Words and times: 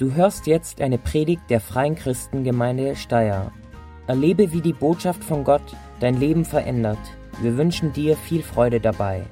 Du 0.00 0.14
hörst 0.14 0.46
jetzt 0.46 0.80
eine 0.80 0.96
Predigt 0.96 1.42
der 1.50 1.60
Freien 1.60 1.94
Christengemeinde 1.94 2.96
Steyr. 2.96 3.52
Erlebe, 4.06 4.50
wie 4.50 4.62
die 4.62 4.72
Botschaft 4.72 5.22
von 5.22 5.44
Gott 5.44 5.76
dein 6.00 6.18
Leben 6.18 6.46
verändert. 6.46 6.96
Wir 7.42 7.58
wünschen 7.58 7.92
dir 7.92 8.16
viel 8.16 8.42
Freude 8.42 8.80
dabei. 8.80 9.26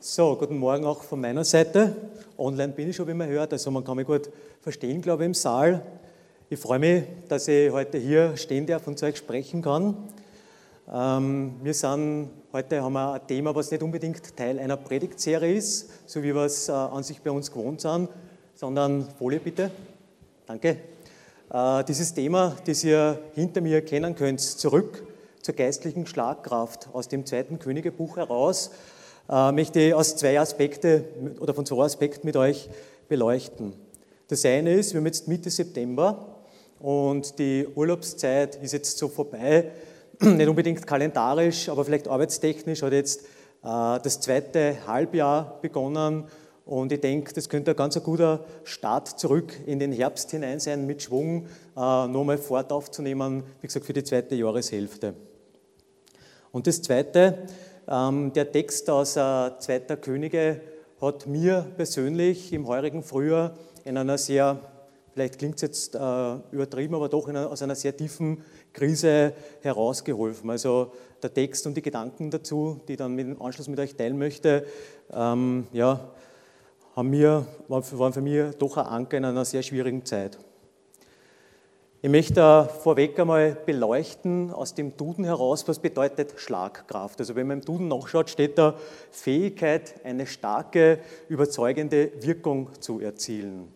So, 0.00 0.34
guten 0.34 0.58
Morgen 0.58 0.86
auch 0.86 1.04
von 1.04 1.20
meiner 1.20 1.44
Seite. 1.44 1.94
Online 2.36 2.72
bin 2.72 2.90
ich 2.90 2.96
schon, 2.96 3.06
wie 3.06 3.14
man 3.14 3.28
hört, 3.28 3.52
also 3.52 3.70
man 3.70 3.84
kann 3.84 3.96
mich 3.96 4.08
gut 4.08 4.28
verstehen, 4.60 5.00
glaube 5.00 5.22
ich, 5.22 5.26
im 5.26 5.34
Saal. 5.34 5.86
Ich 6.50 6.58
freue 6.58 6.80
mich, 6.80 7.04
dass 7.28 7.46
ich 7.46 7.70
heute 7.70 7.98
hier 7.98 8.36
stehen 8.36 8.66
darf 8.66 8.88
und 8.88 8.98
zu 8.98 9.06
euch 9.06 9.18
sprechen 9.18 9.62
kann. 9.62 9.96
Ähm, 10.92 11.56
wir 11.62 11.74
sind, 11.74 12.30
heute 12.56 12.82
haben 12.82 12.94
wir 12.94 13.12
ein 13.12 13.26
Thema, 13.26 13.54
was 13.54 13.70
nicht 13.70 13.82
unbedingt 13.82 14.34
Teil 14.34 14.58
einer 14.58 14.78
Predigtserie 14.78 15.52
ist, 15.52 15.90
so 16.06 16.22
wie 16.22 16.34
wir 16.34 16.44
es 16.44 16.70
äh, 16.70 16.72
an 16.72 17.02
sich 17.02 17.20
bei 17.20 17.30
uns 17.30 17.52
gewohnt 17.52 17.82
sind, 17.82 18.08
sondern 18.54 19.06
Folie 19.18 19.40
bitte. 19.40 19.70
Danke. 20.46 20.78
Äh, 21.52 21.84
dieses 21.84 22.14
Thema, 22.14 22.56
das 22.64 22.82
ihr 22.82 23.18
hinter 23.34 23.60
mir 23.60 23.74
erkennen 23.74 24.14
könnt, 24.14 24.40
zurück 24.40 25.06
zur 25.42 25.54
geistlichen 25.54 26.06
Schlagkraft 26.06 26.88
aus 26.94 27.08
dem 27.08 27.26
zweiten 27.26 27.58
Königebuch 27.58 28.16
heraus, 28.16 28.70
äh, 29.28 29.52
möchte 29.52 29.78
ich 29.78 29.92
aus 29.92 30.16
zwei 30.16 30.40
Aspekte 30.40 31.04
oder 31.38 31.52
von 31.52 31.66
zwei 31.66 31.84
Aspekten 31.84 32.26
mit 32.26 32.36
euch 32.36 32.70
beleuchten. 33.06 33.74
Das 34.28 34.46
eine 34.46 34.72
ist, 34.72 34.94
wir 34.94 35.00
haben 35.00 35.06
jetzt 35.06 35.28
Mitte 35.28 35.50
September 35.50 36.38
und 36.80 37.38
die 37.38 37.68
Urlaubszeit 37.74 38.56
ist 38.56 38.72
jetzt 38.72 38.96
so 38.96 39.08
vorbei 39.08 39.72
nicht 40.20 40.48
unbedingt 40.48 40.86
kalendarisch, 40.86 41.68
aber 41.68 41.84
vielleicht 41.84 42.08
arbeitstechnisch 42.08 42.82
hat 42.82 42.92
jetzt 42.92 43.22
äh, 43.22 43.26
das 43.62 44.20
zweite 44.20 44.76
Halbjahr 44.86 45.58
begonnen 45.60 46.24
und 46.64 46.90
ich 46.90 47.00
denke, 47.00 47.32
das 47.32 47.48
könnte 47.48 47.72
ein 47.72 47.76
ganz 47.76 48.02
guter 48.02 48.44
Start 48.64 49.20
zurück 49.20 49.52
in 49.66 49.78
den 49.78 49.92
Herbst 49.92 50.30
hinein 50.30 50.58
sein, 50.58 50.86
mit 50.86 51.02
Schwung 51.02 51.46
äh, 51.76 51.78
nochmal 51.78 52.38
Fort 52.38 52.72
aufzunehmen, 52.72 53.44
wie 53.60 53.66
gesagt, 53.66 53.86
für 53.86 53.92
die 53.92 54.04
zweite 54.04 54.34
Jahreshälfte. 54.34 55.14
Und 56.50 56.66
das 56.66 56.80
Zweite, 56.80 57.38
ähm, 57.86 58.32
der 58.32 58.50
Text 58.50 58.88
aus 58.88 59.16
äh, 59.16 59.50
Zweiter 59.58 59.96
Könige 59.96 60.60
hat 61.00 61.26
mir 61.26 61.66
persönlich 61.76 62.52
im 62.52 62.66
heurigen 62.66 63.02
Frühjahr 63.02 63.54
in 63.84 63.98
einer 63.98 64.16
sehr, 64.16 64.58
vielleicht 65.12 65.38
klingt 65.38 65.56
es 65.56 65.62
jetzt 65.62 65.94
übertrieben, 65.94 66.94
aber 66.94 67.10
doch 67.10 67.28
aus 67.28 67.62
einer 67.62 67.74
sehr 67.74 67.94
tiefen 67.94 68.42
Krise 68.76 69.32
herausgeholfen. 69.62 70.50
Also 70.50 70.92
der 71.22 71.32
Text 71.32 71.66
und 71.66 71.76
die 71.76 71.82
Gedanken 71.82 72.30
dazu, 72.30 72.78
die 72.86 72.92
ich 72.92 72.98
dann 72.98 73.18
im 73.18 73.40
Anschluss 73.40 73.68
mit 73.68 73.80
euch 73.80 73.96
teilen 73.96 74.18
möchte, 74.18 74.66
ähm, 75.12 75.66
ja, 75.72 76.10
haben 76.94 77.10
mir, 77.10 77.46
waren 77.68 78.12
für 78.12 78.20
mich 78.20 78.54
doch 78.56 78.76
ein 78.76 78.86
Anker 78.86 79.16
in 79.16 79.24
einer 79.24 79.44
sehr 79.46 79.62
schwierigen 79.62 80.04
Zeit. 80.04 80.38
Ich 82.02 82.10
möchte 82.10 82.68
vorweg 82.82 83.18
einmal 83.18 83.56
beleuchten 83.66 84.52
aus 84.52 84.74
dem 84.74 84.96
Duden 84.96 85.24
heraus, 85.24 85.66
was 85.66 85.78
bedeutet 85.78 86.34
Schlagkraft. 86.36 87.18
Also 87.18 87.34
wenn 87.34 87.46
man 87.46 87.58
im 87.58 87.64
Duden 87.64 87.88
nachschaut, 87.88 88.28
steht 88.28 88.58
da 88.58 88.76
Fähigkeit, 89.10 89.94
eine 90.04 90.26
starke, 90.26 91.00
überzeugende 91.28 92.12
Wirkung 92.20 92.68
zu 92.80 93.00
erzielen. 93.00 93.72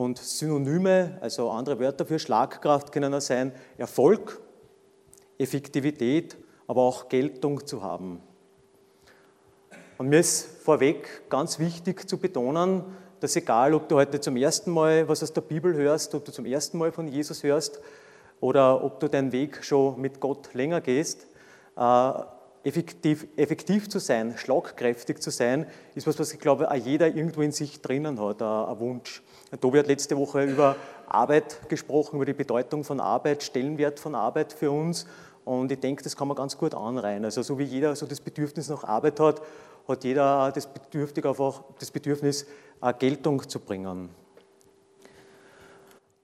Und 0.00 0.16
Synonyme, 0.16 1.18
also 1.20 1.50
andere 1.50 1.78
Wörter 1.78 2.06
für 2.06 2.18
Schlagkraft 2.18 2.90
können 2.90 3.12
auch 3.12 3.20
sein 3.20 3.52
Erfolg, 3.76 4.40
Effektivität, 5.36 6.38
aber 6.66 6.80
auch 6.80 7.10
Geltung 7.10 7.66
zu 7.66 7.82
haben. 7.82 8.22
Und 9.98 10.08
mir 10.08 10.20
ist 10.20 10.62
vorweg 10.62 11.28
ganz 11.28 11.58
wichtig 11.58 12.08
zu 12.08 12.16
betonen, 12.16 12.82
dass 13.20 13.36
egal, 13.36 13.74
ob 13.74 13.90
du 13.90 13.96
heute 13.96 14.18
zum 14.22 14.38
ersten 14.38 14.70
Mal 14.70 15.06
was 15.06 15.22
aus 15.22 15.34
der 15.34 15.42
Bibel 15.42 15.74
hörst, 15.74 16.14
ob 16.14 16.24
du 16.24 16.32
zum 16.32 16.46
ersten 16.46 16.78
Mal 16.78 16.92
von 16.92 17.06
Jesus 17.06 17.42
hörst 17.42 17.78
oder 18.40 18.82
ob 18.82 19.00
du 19.00 19.08
deinen 19.10 19.32
Weg 19.32 19.62
schon 19.62 20.00
mit 20.00 20.18
Gott 20.18 20.54
länger 20.54 20.80
gehst, 20.80 21.26
äh, 21.76 22.12
effektiv, 22.64 23.26
effektiv 23.36 23.90
zu 23.90 23.98
sein, 23.98 24.38
schlagkräftig 24.38 25.20
zu 25.20 25.28
sein, 25.28 25.66
ist 25.94 26.06
was, 26.06 26.18
was 26.18 26.32
ich 26.32 26.40
glaube, 26.40 26.66
jeder 26.82 27.08
irgendwo 27.08 27.42
in 27.42 27.52
sich 27.52 27.82
drinnen 27.82 28.18
hat, 28.18 28.40
ein 28.40 28.80
Wunsch. 28.80 29.22
Tobi 29.58 29.78
hat 29.78 29.86
letzte 29.86 30.16
Woche 30.16 30.44
über 30.44 30.76
Arbeit 31.06 31.68
gesprochen, 31.68 32.16
über 32.16 32.24
die 32.24 32.32
Bedeutung 32.32 32.84
von 32.84 33.00
Arbeit, 33.00 33.42
Stellenwert 33.42 33.98
von 33.98 34.14
Arbeit 34.14 34.52
für 34.52 34.70
uns. 34.70 35.06
Und 35.44 35.72
ich 35.72 35.80
denke, 35.80 36.04
das 36.04 36.16
kann 36.16 36.28
man 36.28 36.36
ganz 36.36 36.56
gut 36.56 36.74
anreihen. 36.74 37.24
Also 37.24 37.42
so 37.42 37.58
wie 37.58 37.64
jeder 37.64 37.96
so 37.96 38.06
das 38.06 38.20
Bedürfnis 38.20 38.68
nach 38.68 38.84
Arbeit 38.84 39.18
hat, 39.18 39.42
hat 39.88 40.04
jeder 40.04 40.52
das 40.52 40.66
Bedürfnis, 40.66 41.24
einfach 41.24 41.62
das 41.78 41.90
Bedürfnis 41.90 42.46
Geltung 42.98 43.48
zu 43.48 43.58
bringen. 43.58 44.10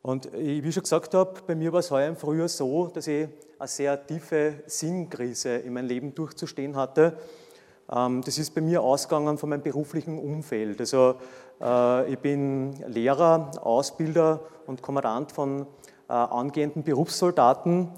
Und 0.03 0.32
wie 0.32 0.60
ich 0.60 0.75
schon 0.75 0.84
gesagt 0.84 1.15
habe, 1.15 1.34
bei 1.47 1.56
mir 1.56 1.72
war 1.72 1.81
es 1.81 1.91
heuer 1.91 2.09
im 2.09 2.16
Frühjahr 2.16 2.48
so, 2.48 2.86
dass 2.86 3.09
ich 3.09 3.26
eine 3.59 3.69
sehr 3.69 4.06
tiefe 4.06 4.62
Sinnkrise 4.66 5.56
in 5.56 5.72
meinem 5.72 5.88
Leben 5.88 6.15
durchzustehen 6.15 6.76
hatte. 6.76 7.16
Ähm, 7.91 8.22
das 8.25 8.38
ist 8.38 8.54
bei 8.54 8.60
mir 8.60 8.82
ausgegangen 8.82 9.38
von 9.38 9.48
meinem 9.48 9.62
beruflichen 9.62 10.19
Umfeld. 10.19 10.81
Also 10.81 11.10
äh, 11.10 11.15
ich 11.59 12.19
bin 12.19 12.75
Lehrer, 12.87 13.50
Ausbilder 13.62 14.41
und 14.67 14.83
Kommandant 14.83 15.33
von 15.33 15.67
äh, 16.09 16.12
angehenden 16.12 16.83
Berufssoldaten 16.83 17.89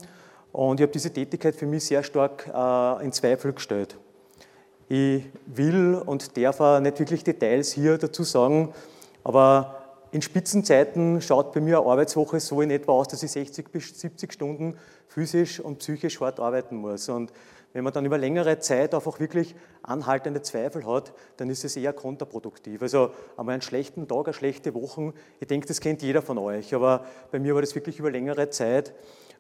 und 0.53 0.81
ich 0.81 0.83
habe 0.83 0.93
diese 0.93 1.13
Tätigkeit 1.13 1.55
für 1.57 1.67
mich 1.67 1.85
sehr 1.85 2.03
stark 2.03 2.47
äh, 2.47 3.05
in 3.05 3.13
Zweifel 3.13 3.53
gestellt. 3.53 3.99
Ich 4.89 5.25
will 5.47 6.01
und 6.07 6.37
darf 6.37 6.81
nicht 6.81 6.99
wirklich 6.99 7.25
Details 7.25 7.73
hier 7.73 7.99
dazu 7.99 8.23
sagen, 8.23 8.73
aber 9.25 9.79
in 10.11 10.23
Spitzenzeiten 10.23 11.21
schaut 11.21 11.53
bei 11.53 11.61
mir 11.61 11.81
eine 11.81 11.91
Arbeitswoche 11.91 12.41
so 12.41 12.63
in 12.63 12.71
etwa 12.71 12.93
aus, 12.93 13.09
dass 13.09 13.23
ich 13.23 13.31
60 13.31 13.71
bis 13.71 14.01
70 14.01 14.33
Stunden 14.33 14.79
physisch 15.07 15.61
und 15.61 15.81
psychisch 15.81 16.21
hart 16.21 16.41
arbeiten 16.41 16.77
muss. 16.77 17.09
Und 17.11 17.33
wenn 17.79 17.85
man 17.85 17.93
dann 17.93 18.05
über 18.05 18.19
längere 18.19 18.59
Zeit 18.59 18.93
einfach 18.93 19.21
wirklich 19.21 19.55
anhaltende 19.85 20.43
Zweifel 20.43 20.85
hat, 20.85 21.13
dann 21.37 21.49
ist 21.49 21.65
es 21.65 21.77
eher 21.77 21.93
kontraproduktiv. 21.93 22.83
Also 22.83 23.13
einmal 23.37 23.53
einen 23.53 23.63
schlechten 23.63 24.09
Tag, 24.09 24.27
eine 24.27 24.35
schlechte 24.35 24.75
Woche, 24.75 25.13
ich 25.39 25.47
denke, 25.47 25.69
das 25.69 25.81
kennt 25.81 26.03
jeder 26.03 26.21
von 26.21 26.39
euch, 26.39 26.75
aber 26.75 27.05
bei 27.31 27.39
mir 27.39 27.55
war 27.55 27.61
das 27.61 27.77
wirklich 27.77 28.01
über 28.01 28.11
längere 28.11 28.51
Zeit. 28.51 28.93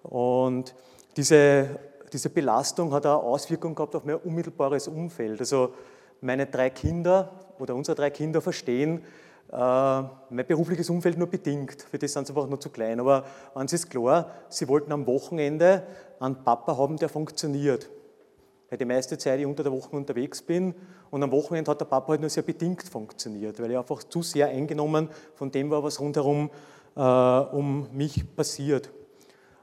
Und 0.04 0.72
diese, 1.16 1.80
diese 2.12 2.30
Belastung 2.30 2.92
hat 2.92 3.06
auch 3.06 3.24
Auswirkungen 3.24 3.74
gehabt 3.74 3.96
auf 3.96 4.04
mein 4.04 4.14
unmittelbares 4.14 4.86
Umfeld. 4.86 5.40
Also 5.40 5.74
meine 6.20 6.46
drei 6.46 6.70
Kinder 6.70 7.32
oder 7.58 7.74
unsere 7.74 7.96
drei 7.96 8.10
Kinder 8.10 8.40
verstehen, 8.40 9.02
äh, 9.50 9.56
mein 9.56 10.46
berufliches 10.46 10.88
Umfeld 10.90 11.18
nur 11.18 11.26
bedingt, 11.26 11.82
für 11.90 11.98
das 11.98 12.12
sind 12.12 12.28
sie 12.28 12.32
einfach 12.32 12.48
nur 12.48 12.60
zu 12.60 12.70
klein. 12.70 13.00
Aber 13.00 13.24
eins 13.56 13.72
ist 13.72 13.90
klar, 13.90 14.30
sie 14.48 14.68
wollten 14.68 14.92
am 14.92 15.08
Wochenende 15.08 15.82
einen 16.20 16.44
Papa 16.44 16.76
haben, 16.76 16.98
der 16.98 17.08
funktioniert. 17.08 17.90
Weil 18.70 18.78
die 18.78 18.84
meiste 18.84 19.16
Zeit 19.16 19.40
ich 19.40 19.46
unter 19.46 19.62
der 19.62 19.72
Woche 19.72 19.96
unterwegs 19.96 20.42
bin 20.42 20.74
und 21.10 21.22
am 21.22 21.30
Wochenende 21.30 21.70
hat 21.70 21.80
der 21.80 21.86
Papa 21.86 22.08
halt 22.08 22.20
nur 22.20 22.30
sehr 22.30 22.42
bedingt 22.42 22.82
funktioniert, 22.82 23.60
weil 23.60 23.70
ich 23.70 23.78
einfach 23.78 24.02
zu 24.04 24.22
sehr 24.22 24.48
eingenommen 24.48 25.08
von 25.34 25.50
dem 25.50 25.70
war, 25.70 25.82
was 25.82 26.00
rundherum 26.00 26.50
äh, 26.96 27.00
um 27.00 27.88
mich 27.92 28.24
passiert. 28.36 28.90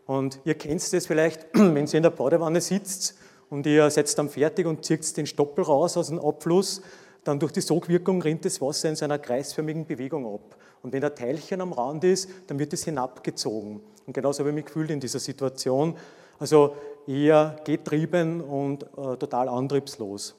Und 0.05 0.39
ihr 0.43 0.55
kennt 0.55 0.93
das 0.93 1.05
vielleicht, 1.05 1.47
wenn 1.53 1.85
ihr 1.85 1.93
in 1.93 2.03
der 2.03 2.09
Badewanne 2.09 2.61
sitzt 2.61 3.15
und 3.49 3.65
ihr 3.67 3.89
seid 3.89 4.17
dann 4.17 4.29
fertig 4.29 4.65
und 4.65 4.85
zieht 4.85 5.15
den 5.17 5.27
Stoppel 5.27 5.63
raus 5.63 5.97
aus 5.97 6.07
dem 6.07 6.19
Abfluss, 6.19 6.81
dann 7.23 7.39
durch 7.39 7.51
die 7.51 7.61
Sogwirkung 7.61 8.21
rinnt 8.21 8.45
das 8.45 8.61
Wasser 8.61 8.89
in 8.89 8.95
seiner 8.95 9.17
kreisförmigen 9.17 9.85
Bewegung 9.85 10.31
ab. 10.31 10.55
Und 10.83 10.93
wenn 10.93 11.03
ein 11.03 11.15
Teilchen 11.15 11.61
am 11.61 11.73
Rand 11.73 12.03
ist, 12.03 12.29
dann 12.47 12.59
wird 12.59 12.71
es 12.73 12.83
hinabgezogen. 12.83 13.81
Und 14.05 14.13
genauso 14.13 14.39
habe 14.39 14.49
ich 14.49 14.55
mich 14.55 14.65
gefühlt 14.65 14.91
in 14.91 14.99
dieser 14.99 15.19
Situation. 15.19 15.95
Also 16.37 16.75
eher 17.07 17.57
getrieben 17.65 18.41
und 18.41 18.83
äh, 18.83 19.17
total 19.17 19.49
antriebslos. 19.49 20.35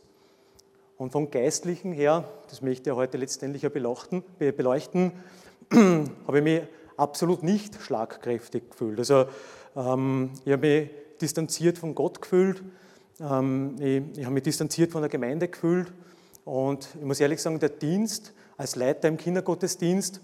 Und 0.98 1.12
vom 1.12 1.30
Geistlichen 1.30 1.92
her, 1.92 2.24
das 2.48 2.62
möchte 2.62 2.90
ich 2.90 2.96
heute 2.96 3.18
letztendlich 3.18 3.62
beleuchten, 3.70 4.24
beleuchten 4.38 5.12
habe 5.72 6.38
ich 6.38 6.44
mich 6.44 6.62
absolut 6.96 7.42
nicht 7.42 7.80
schlagkräftig 7.80 8.70
gefühlt. 8.70 8.98
Also 8.98 9.26
ähm, 9.76 10.30
ich 10.44 10.52
habe 10.52 10.66
mich 10.66 10.90
distanziert 11.20 11.78
von 11.78 11.94
Gott 11.94 12.22
gefühlt, 12.22 12.62
ähm, 13.20 13.76
ich, 13.78 14.02
ich 14.18 14.24
habe 14.24 14.34
mich 14.34 14.42
distanziert 14.42 14.92
von 14.92 15.02
der 15.02 15.10
Gemeinde 15.10 15.48
gefühlt 15.48 15.92
und 16.44 16.88
ich 16.94 17.04
muss 17.04 17.20
ehrlich 17.20 17.42
sagen, 17.42 17.58
der 17.58 17.70
Dienst 17.70 18.32
als 18.56 18.76
Leiter 18.76 19.08
im 19.08 19.16
Kindergottesdienst 19.16 20.20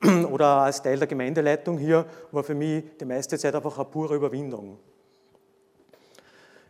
oder 0.30 0.46
als 0.62 0.82
Teil 0.82 0.98
der 0.98 1.08
Gemeindeleitung 1.08 1.78
hier 1.78 2.06
war 2.30 2.44
für 2.44 2.54
mich 2.54 2.84
die 3.00 3.04
meiste 3.04 3.38
Zeit 3.38 3.54
einfach 3.54 3.76
eine 3.76 3.86
pure 3.86 4.14
Überwindung. 4.14 4.78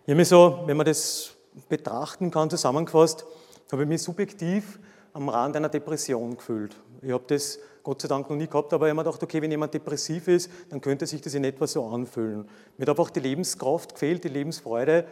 Ich 0.04 0.08
habe 0.08 0.16
mich 0.16 0.28
so, 0.28 0.64
wenn 0.66 0.76
man 0.76 0.84
das 0.84 1.30
betrachten 1.68 2.32
kann, 2.32 2.50
zusammengefasst, 2.50 3.24
habe 3.70 3.82
ich 3.82 3.88
mich 3.88 4.02
subjektiv 4.02 4.80
am 5.12 5.28
Rand 5.28 5.54
einer 5.54 5.68
Depression 5.68 6.36
gefühlt. 6.36 6.74
Ich 7.02 7.12
habe 7.12 7.22
das 7.28 7.60
Gott 7.84 8.02
sei 8.02 8.08
Dank 8.08 8.28
noch 8.28 8.36
nie 8.36 8.48
gehabt, 8.48 8.72
aber 8.72 8.86
ich 8.86 8.90
habe 8.90 8.96
mir 8.96 9.04
gedacht, 9.04 9.22
okay, 9.22 9.40
wenn 9.40 9.52
jemand 9.52 9.74
depressiv 9.74 10.26
ist, 10.26 10.50
dann 10.70 10.80
könnte 10.80 11.06
sich 11.06 11.20
das 11.20 11.34
in 11.34 11.44
etwa 11.44 11.68
so 11.68 11.86
anfühlen. 11.86 12.48
Mir 12.76 12.82
hat 12.82 12.90
einfach 12.90 13.10
die 13.10 13.20
Lebenskraft 13.20 13.92
gefehlt, 13.92 14.24
die 14.24 14.28
Lebensfreude 14.28 15.06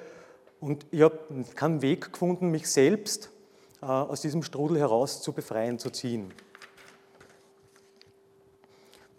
Und 0.59 0.85
ich 0.91 1.03
habe 1.03 1.19
keinen 1.55 1.83
Weg 1.83 2.13
gefunden, 2.13 2.51
mich 2.51 2.69
selbst 2.69 3.31
äh, 3.83 3.87
aus 3.87 4.23
diesem 4.23 4.43
Strudel 4.43 4.79
heraus 4.81 5.23
zu 5.23 5.33
befreien, 5.33 5.79
zu 5.79 5.91
ziehen. 5.91 6.33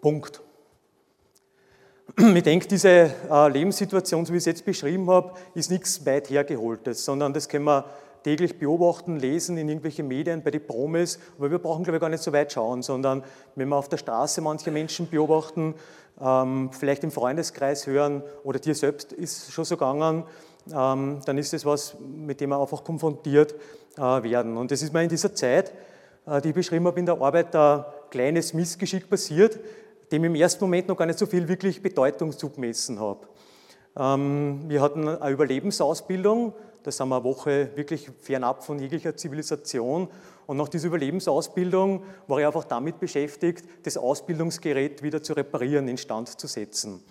Punkt. 0.02 0.42
Ich 2.34 2.42
denke, 2.42 2.68
diese 2.68 3.14
äh, 3.30 3.48
Lebenssituation, 3.48 4.26
so 4.26 4.32
wie 4.32 4.36
ich 4.36 4.42
es 4.42 4.46
jetzt 4.46 4.64
beschrieben 4.64 5.08
habe, 5.10 5.32
ist 5.54 5.70
nichts 5.70 6.04
weit 6.04 6.30
hergeholtes, 6.30 7.04
sondern 7.04 7.32
das 7.32 7.48
können 7.48 7.64
wir 7.64 7.84
täglich 8.22 8.58
beobachten, 8.58 9.18
lesen 9.18 9.56
in 9.56 9.68
irgendwelchen 9.68 10.06
Medien, 10.06 10.42
bei 10.42 10.50
den 10.50 10.64
Promis, 10.64 11.18
aber 11.38 11.50
wir 11.50 11.58
brauchen, 11.58 11.82
glaube 11.82 11.96
ich, 11.96 12.00
gar 12.00 12.08
nicht 12.08 12.22
so 12.22 12.32
weit 12.32 12.52
schauen, 12.52 12.82
sondern 12.82 13.24
wenn 13.56 13.68
wir 13.68 13.76
auf 13.76 13.88
der 13.88 13.96
Straße 13.96 14.40
manche 14.40 14.70
Menschen 14.70 15.08
beobachten, 15.08 15.74
ähm, 16.20 16.70
vielleicht 16.72 17.02
im 17.04 17.10
Freundeskreis 17.10 17.86
hören 17.86 18.22
oder 18.44 18.58
dir 18.58 18.74
selbst 18.74 19.12
ist 19.12 19.52
schon 19.52 19.64
so 19.64 19.76
gegangen, 19.76 20.24
ähm, 20.72 21.20
dann 21.24 21.38
ist 21.38 21.52
das 21.52 21.64
was, 21.64 21.96
mit 22.00 22.40
dem 22.40 22.50
wir 22.50 22.60
einfach 22.60 22.84
konfrontiert 22.84 23.54
äh, 23.96 24.00
werden. 24.00 24.56
Und 24.56 24.70
das 24.70 24.82
ist 24.82 24.92
mir 24.92 25.02
in 25.02 25.08
dieser 25.08 25.34
Zeit, 25.34 25.72
äh, 26.26 26.40
die 26.40 26.50
ich 26.50 26.54
beschrieben 26.54 26.86
habe, 26.86 27.00
in 27.00 27.06
der 27.06 27.20
Arbeit 27.20 27.56
ein 27.56 27.84
kleines 28.10 28.54
Missgeschick 28.54 29.10
passiert, 29.10 29.58
dem 30.12 30.24
im 30.24 30.34
ersten 30.34 30.62
Moment 30.62 30.88
noch 30.88 30.96
gar 30.96 31.06
nicht 31.06 31.18
so 31.18 31.26
viel 31.26 31.48
wirklich 31.48 31.82
Bedeutung 31.82 32.32
zugemessen 32.32 33.00
habe. 33.00 33.26
Ähm, 33.96 34.64
wir 34.68 34.80
hatten 34.82 35.08
eine 35.08 35.32
Überlebensausbildung, 35.32 36.52
da 36.82 36.90
sind 36.90 37.08
wir 37.08 37.16
eine 37.16 37.24
Woche 37.24 37.70
wirklich 37.74 38.10
fernab 38.20 38.64
von 38.64 38.78
jeglicher 38.78 39.16
Zivilisation. 39.16 40.08
Und 40.46 40.56
nach 40.56 40.68
dieser 40.68 40.88
Überlebensausbildung 40.88 42.02
war 42.26 42.40
ich 42.40 42.46
einfach 42.46 42.64
damit 42.64 43.00
beschäftigt, 43.00 43.64
das 43.84 43.96
Ausbildungsgerät 43.96 45.02
wieder 45.02 45.22
zu 45.22 45.32
reparieren, 45.32 45.88
instand 45.88 46.40
zu 46.40 46.46
setzen. 46.46 47.02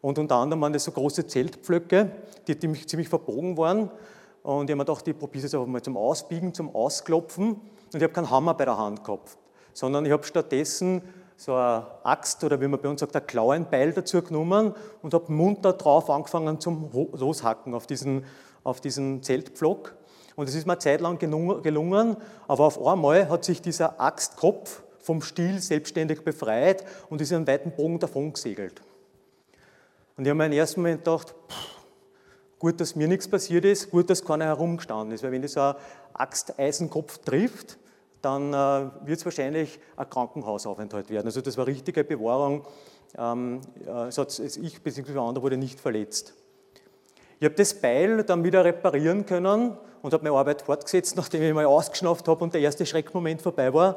Und 0.00 0.18
unter 0.18 0.34
anderem 0.36 0.60
waren 0.60 0.72
das 0.72 0.84
so 0.84 0.90
große 0.90 1.26
Zeltpflöcke, 1.28 2.10
die 2.48 2.58
ziemlich, 2.58 2.88
ziemlich 2.88 3.08
verbogen 3.08 3.56
waren. 3.56 3.90
Und 4.42 4.68
ich 4.68 4.72
habe 4.72 4.76
mir 4.76 4.84
gedacht, 4.84 5.06
ich 5.06 5.16
probiere 5.16 5.46
es 5.46 5.54
einfach 5.54 5.68
mal 5.68 5.80
zum 5.80 5.96
Ausbiegen, 5.96 6.52
zum 6.52 6.74
Ausklopfen. 6.74 7.52
Und 7.52 7.94
ich 7.94 8.02
habe 8.02 8.12
keinen 8.12 8.28
Hammer 8.28 8.54
bei 8.54 8.64
der 8.64 8.76
Hand 8.76 9.04
gehabt, 9.04 9.38
sondern 9.72 10.04
ich 10.04 10.10
habe 10.10 10.24
stattdessen 10.24 11.02
so 11.42 11.56
eine 11.56 11.84
Axt 12.04 12.44
oder 12.44 12.60
wie 12.60 12.68
man 12.68 12.80
bei 12.80 12.88
uns 12.88 13.00
sagt, 13.00 13.16
ein 13.16 13.26
Klauenbeil 13.26 13.92
dazu 13.92 14.22
genommen 14.22 14.74
und 15.02 15.12
habe 15.12 15.32
munter 15.32 15.72
drauf 15.72 16.08
angefangen 16.08 16.60
zum 16.60 16.88
Loshacken 16.92 17.74
auf 17.74 17.88
diesen, 17.88 18.24
auf 18.62 18.80
diesen 18.80 19.24
Zeltpflock. 19.24 19.96
Und 20.36 20.48
es 20.48 20.54
ist 20.54 20.66
mir 20.66 20.74
eine 20.74 20.78
Zeit 20.78 21.00
lang 21.00 21.18
gelungen, 21.18 22.16
aber 22.46 22.64
auf 22.64 22.86
einmal 22.86 23.28
hat 23.28 23.44
sich 23.44 23.60
dieser 23.60 24.00
Axtkopf 24.00 24.82
vom 25.00 25.20
Stiel 25.20 25.58
selbstständig 25.58 26.22
befreit 26.22 26.84
und 27.10 27.20
ist 27.20 27.32
in 27.32 27.38
einen 27.38 27.46
weiten 27.48 27.72
Bogen 27.72 27.98
davon 27.98 28.32
gesegelt. 28.32 28.80
Und 30.16 30.24
ich 30.24 30.30
habe 30.30 30.38
mir 30.38 30.46
im 30.46 30.52
ersten 30.52 30.80
Moment 30.80 31.04
gedacht, 31.04 31.34
pff, 31.48 31.72
gut, 32.60 32.80
dass 32.80 32.94
mir 32.94 33.08
nichts 33.08 33.26
passiert 33.26 33.64
ist, 33.64 33.90
gut, 33.90 34.08
dass 34.08 34.24
keiner 34.24 34.44
herumgestanden 34.44 35.12
ist, 35.12 35.24
weil 35.24 35.32
wenn 35.32 35.42
das 35.42 35.56
ein 35.56 35.74
Axteisenkopf 36.14 37.18
trifft, 37.18 37.78
dann 38.22 38.52
äh, 38.52 39.06
wird 39.06 39.18
es 39.18 39.24
wahrscheinlich 39.24 39.78
ein 39.96 40.08
Krankenhausaufenthalt 40.08 41.10
werden. 41.10 41.26
Also 41.26 41.40
das 41.40 41.56
war 41.56 41.66
richtige 41.66 42.04
Bewahrung. 42.04 42.64
Ähm, 43.18 43.60
also 43.86 44.22
ich 44.22 44.82
bzw. 44.82 45.18
andere 45.18 45.42
wurde 45.42 45.56
nicht 45.56 45.80
verletzt. 45.80 46.34
Ich 47.38 47.44
habe 47.44 47.54
das 47.56 47.74
Beil 47.74 48.22
dann 48.22 48.44
wieder 48.44 48.64
reparieren 48.64 49.26
können 49.26 49.76
und 50.00 50.12
habe 50.12 50.22
meine 50.22 50.36
Arbeit 50.36 50.62
fortgesetzt, 50.62 51.16
nachdem 51.16 51.42
ich 51.42 51.52
mal 51.52 51.66
ausgeschnauft 51.66 52.28
habe 52.28 52.44
und 52.44 52.54
der 52.54 52.60
erste 52.60 52.86
Schreckmoment 52.86 53.42
vorbei 53.42 53.74
war. 53.74 53.96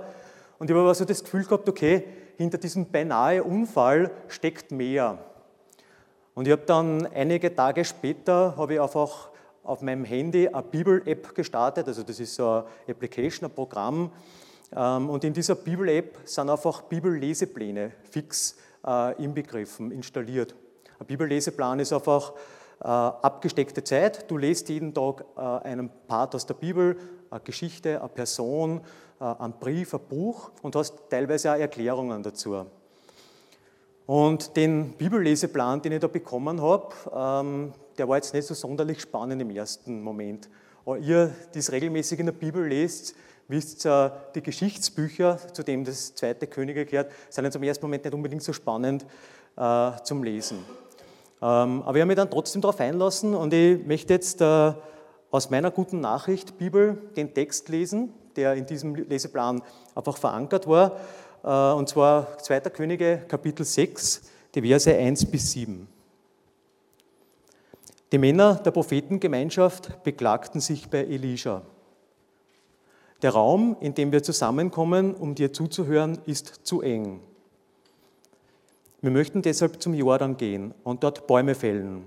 Und 0.57 0.69
ich 0.69 0.75
habe 0.75 0.87
also 0.87 1.05
das 1.05 1.23
Gefühl 1.23 1.43
gehabt, 1.43 1.69
okay, 1.69 2.03
hinter 2.37 2.57
diesem 2.57 2.87
beinahe 2.87 3.43
Unfall 3.43 4.11
steckt 4.27 4.71
mehr. 4.71 5.19
Und 6.33 6.47
ich 6.47 6.51
habe 6.51 6.63
dann 6.65 7.07
einige 7.07 7.55
Tage 7.55 7.85
später, 7.85 8.55
habe 8.57 8.75
ich 8.75 8.81
einfach 8.81 9.29
auf 9.65 9.81
meinem 9.81 10.05
Handy 10.05 10.47
eine 10.47 10.63
Bibel-App 10.63 11.35
gestartet, 11.35 11.87
also 11.87 12.03
das 12.03 12.19
ist 12.19 12.35
so 12.35 12.49
eine 12.49 12.65
Application, 12.87 13.49
ein 13.49 13.53
Programm. 13.53 14.11
Ähm, 14.75 15.09
und 15.09 15.23
in 15.23 15.33
dieser 15.33 15.55
Bibel-App 15.55 16.19
sind 16.25 16.49
einfach 16.49 16.83
Bibellesepläne 16.83 17.91
fix 18.09 18.57
äh, 18.85 19.21
inbegriffen, 19.23 19.91
installiert. 19.91 20.55
Ein 20.99 21.05
Bibelleseplan 21.07 21.79
ist 21.79 21.91
einfach 21.91 22.33
äh, 22.79 22.87
abgesteckte 22.87 23.83
Zeit. 23.83 24.29
Du 24.29 24.37
lest 24.37 24.69
jeden 24.69 24.93
Tag 24.93 25.25
äh, 25.35 25.41
einen 25.41 25.89
Part 26.07 26.35
aus 26.35 26.45
der 26.45 26.53
Bibel, 26.53 26.97
eine 27.29 27.39
Geschichte, 27.41 27.99
eine 27.99 28.09
Person, 28.09 28.81
einen 29.17 29.53
Brief, 29.53 29.93
ein 29.93 30.01
Buch 30.09 30.51
und 30.61 30.75
hast 30.75 31.09
teilweise 31.09 31.53
auch 31.53 31.57
Erklärungen 31.57 32.21
dazu. 32.21 32.65
Und 34.05 34.55
den 34.55 34.91
Bibelleseplan, 34.91 35.81
den 35.81 35.93
ich 35.93 35.99
da 35.99 36.07
bekommen 36.07 36.61
habe, 36.61 36.93
ähm, 37.15 37.73
der 37.97 38.07
war 38.07 38.17
jetzt 38.17 38.33
nicht 38.33 38.47
so 38.47 38.53
sonderlich 38.53 39.01
spannend 39.01 39.41
im 39.41 39.49
ersten 39.49 40.01
Moment. 40.01 40.49
Aber 40.85 40.97
ihr, 40.97 41.33
die 41.53 41.59
es 41.59 41.71
regelmäßig 41.71 42.19
in 42.19 42.27
der 42.27 42.33
Bibel 42.33 42.67
lest, 42.67 43.15
wisst, 43.47 43.85
äh, 43.85 44.09
die 44.33 44.41
Geschichtsbücher, 44.41 45.37
zu 45.53 45.63
dem 45.63 45.83
das 45.83 46.15
zweite 46.15 46.47
Könige 46.47 46.85
gehört, 46.85 47.11
sind 47.29 47.45
jetzt 47.45 47.55
im 47.55 47.63
ersten 47.63 47.85
Moment 47.85 48.03
nicht 48.03 48.13
unbedingt 48.13 48.43
so 48.43 48.53
spannend 48.53 49.05
äh, 49.55 49.91
zum 50.03 50.23
Lesen. 50.23 50.59
Ähm, 51.41 51.83
aber 51.83 51.95
ich 51.95 52.01
habe 52.01 52.05
mich 52.05 52.15
dann 52.15 52.29
trotzdem 52.29 52.61
darauf 52.61 52.79
einlassen 52.79 53.35
und 53.35 53.53
ich 53.53 53.85
möchte 53.85 54.13
jetzt 54.13 54.41
äh, 54.41 54.73
aus 55.31 55.49
meiner 55.49 55.71
guten 55.71 55.99
Nachricht 55.99 56.57
Bibel 56.57 56.97
den 57.15 57.33
Text 57.33 57.69
lesen, 57.69 58.13
der 58.35 58.53
in 58.53 58.65
diesem 58.65 58.95
Leseplan 58.95 59.61
einfach 59.93 60.17
verankert 60.17 60.67
war. 60.67 60.97
Äh, 61.43 61.77
und 61.77 61.89
zwar 61.89 62.37
2. 62.37 62.61
Könige, 62.61 63.23
Kapitel 63.27 63.65
6, 63.65 64.21
die 64.55 64.61
Verse 64.61 64.95
1 64.95 65.25
bis 65.25 65.51
7. 65.51 65.94
Die 68.15 68.19
Männer 68.19 68.55
der 68.55 68.71
Prophetengemeinschaft 68.71 70.01
beklagten 70.05 70.61
sich 70.61 70.89
bei 70.89 70.99
Elisha. 70.99 71.63
Der 73.21 73.31
Raum, 73.31 73.75
in 73.81 73.93
dem 73.93 74.13
wir 74.13 74.23
zusammenkommen, 74.23 75.13
um 75.13 75.35
dir 75.35 75.51
zuzuhören, 75.51 76.19
ist 76.25 76.61
zu 76.63 76.81
eng. 76.81 77.19
Wir 79.01 79.11
möchten 79.11 79.41
deshalb 79.41 79.81
zum 79.81 79.93
Jordan 79.93 80.37
gehen 80.37 80.73
und 80.85 81.03
dort 81.03 81.27
Bäume 81.27 81.55
fällen. 81.55 82.05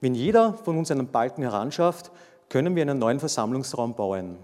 Wenn 0.00 0.16
jeder 0.16 0.54
von 0.54 0.76
uns 0.76 0.90
einen 0.90 1.12
Balken 1.12 1.42
heranschafft, 1.42 2.10
können 2.48 2.74
wir 2.74 2.82
einen 2.82 2.98
neuen 2.98 3.20
Versammlungsraum 3.20 3.94
bauen. 3.94 4.36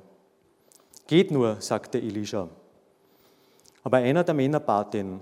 Geht 1.09 1.33
nur, 1.33 1.61
sagte 1.61 1.99
Elisha. 1.99 2.49
Aber 3.83 3.97
einer 3.97 4.23
der 4.23 4.35
Männer 4.35 4.61
bat 4.61 4.95
ihn, 4.95 5.19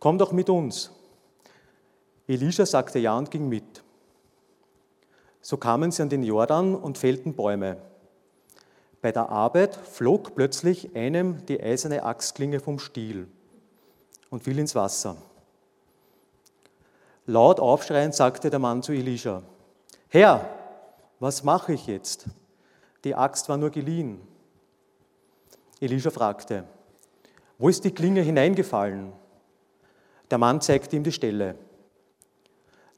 komm 0.00 0.18
doch 0.18 0.32
mit 0.32 0.50
uns. 0.50 0.90
Elisha 2.26 2.66
sagte 2.66 2.98
ja 2.98 3.16
und 3.16 3.30
ging 3.30 3.48
mit. 3.48 3.84
So 5.40 5.56
kamen 5.56 5.90
sie 5.90 6.02
an 6.02 6.08
den 6.08 6.22
Jordan 6.22 6.74
und 6.74 6.98
fällten 6.98 7.34
Bäume. 7.34 7.76
Bei 9.02 9.12
der 9.12 9.30
Arbeit 9.30 9.76
flog 9.76 10.34
plötzlich 10.34 10.94
einem 10.94 11.44
die 11.46 11.62
eiserne 11.62 12.02
Axtklinge 12.02 12.60
vom 12.60 12.78
Stiel 12.78 13.26
und 14.28 14.42
fiel 14.42 14.58
ins 14.58 14.74
Wasser. 14.74 15.16
Laut 17.26 17.60
aufschreiend 17.60 18.14
sagte 18.14 18.50
der 18.50 18.58
Mann 18.58 18.82
zu 18.82 18.92
Elisha, 18.92 19.42
Herr, 20.08 20.48
was 21.18 21.44
mache 21.44 21.72
ich 21.72 21.86
jetzt? 21.86 22.26
Die 23.04 23.14
Axt 23.14 23.48
war 23.48 23.56
nur 23.56 23.70
geliehen. 23.70 24.20
Elisha 25.80 26.10
fragte, 26.10 26.64
wo 27.58 27.68
ist 27.68 27.84
die 27.84 27.92
Klinge 27.92 28.20
hineingefallen? 28.20 29.12
Der 30.30 30.38
Mann 30.38 30.60
zeigte 30.60 30.96
ihm 30.96 31.04
die 31.04 31.12
Stelle. 31.12 31.56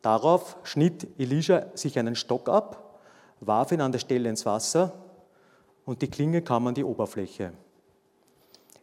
Darauf 0.02 0.56
schnitt 0.64 1.06
Elisha 1.18 1.66
sich 1.74 1.98
einen 1.98 2.16
Stock 2.16 2.48
ab, 2.48 2.98
warf 3.40 3.70
ihn 3.72 3.80
an 3.80 3.92
der 3.92 4.00
Stelle 4.00 4.28
ins 4.28 4.44
Wasser 4.44 4.92
und 5.84 6.02
die 6.02 6.08
Klinge 6.08 6.42
kam 6.42 6.66
an 6.66 6.74
die 6.74 6.84
Oberfläche. 6.84 7.52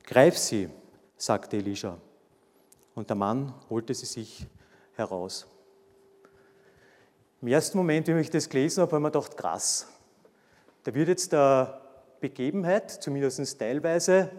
Greif 0.04 0.38
sie, 0.38 0.70
sagte 1.18 1.58
Elisha. 1.58 1.98
Und 2.96 3.10
der 3.10 3.16
Mann 3.16 3.54
holte 3.70 3.94
sie 3.94 4.06
sich 4.06 4.48
heraus. 4.96 5.46
Im 7.42 7.48
ersten 7.48 7.78
Moment, 7.78 8.08
wie 8.08 8.20
ich 8.20 8.30
das 8.30 8.50
gelesen 8.50 8.82
habe, 8.82 8.92
habe 8.92 8.98
ich 8.98 9.04
mir 9.04 9.12
gedacht, 9.12 9.38
krass. 9.38 9.88
Da 10.84 10.94
wird 10.94 11.10
jetzt 11.10 11.32
der 11.32 11.82
Begebenheit, 12.20 12.92
zumindest 12.92 13.60
teilweise, 13.60 14.30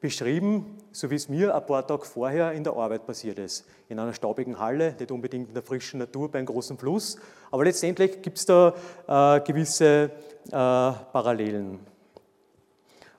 beschrieben, 0.00 0.78
so 0.98 1.08
wie 1.10 1.14
es 1.14 1.28
mir 1.28 1.54
ein 1.54 1.64
paar 1.64 1.86
Tage 1.86 2.04
vorher 2.04 2.50
in 2.52 2.64
der 2.64 2.72
Arbeit 2.72 3.06
passiert 3.06 3.38
ist. 3.38 3.64
In 3.88 4.00
einer 4.00 4.12
staubigen 4.12 4.58
Halle, 4.58 4.96
nicht 4.98 5.12
unbedingt 5.12 5.48
in 5.48 5.54
der 5.54 5.62
frischen 5.62 6.00
Natur 6.00 6.28
bei 6.28 6.38
einem 6.38 6.46
großen 6.46 6.76
Fluss, 6.76 7.18
aber 7.52 7.64
letztendlich 7.64 8.20
gibt 8.20 8.38
es 8.38 8.46
da 8.46 8.74
äh, 9.06 9.40
gewisse 9.42 10.10
äh, 10.46 10.50
Parallelen. 10.50 11.78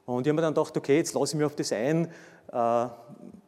Und 0.05 0.27
ich 0.27 0.29
habe 0.29 0.33
mir 0.33 0.41
dann 0.41 0.53
gedacht, 0.53 0.75
okay, 0.75 0.97
jetzt 0.97 1.13
lasse 1.13 1.33
ich 1.33 1.37
mich 1.37 1.45
auf 1.45 1.55
das 1.55 1.71
ein, 1.71 2.11
äh, 2.51 2.87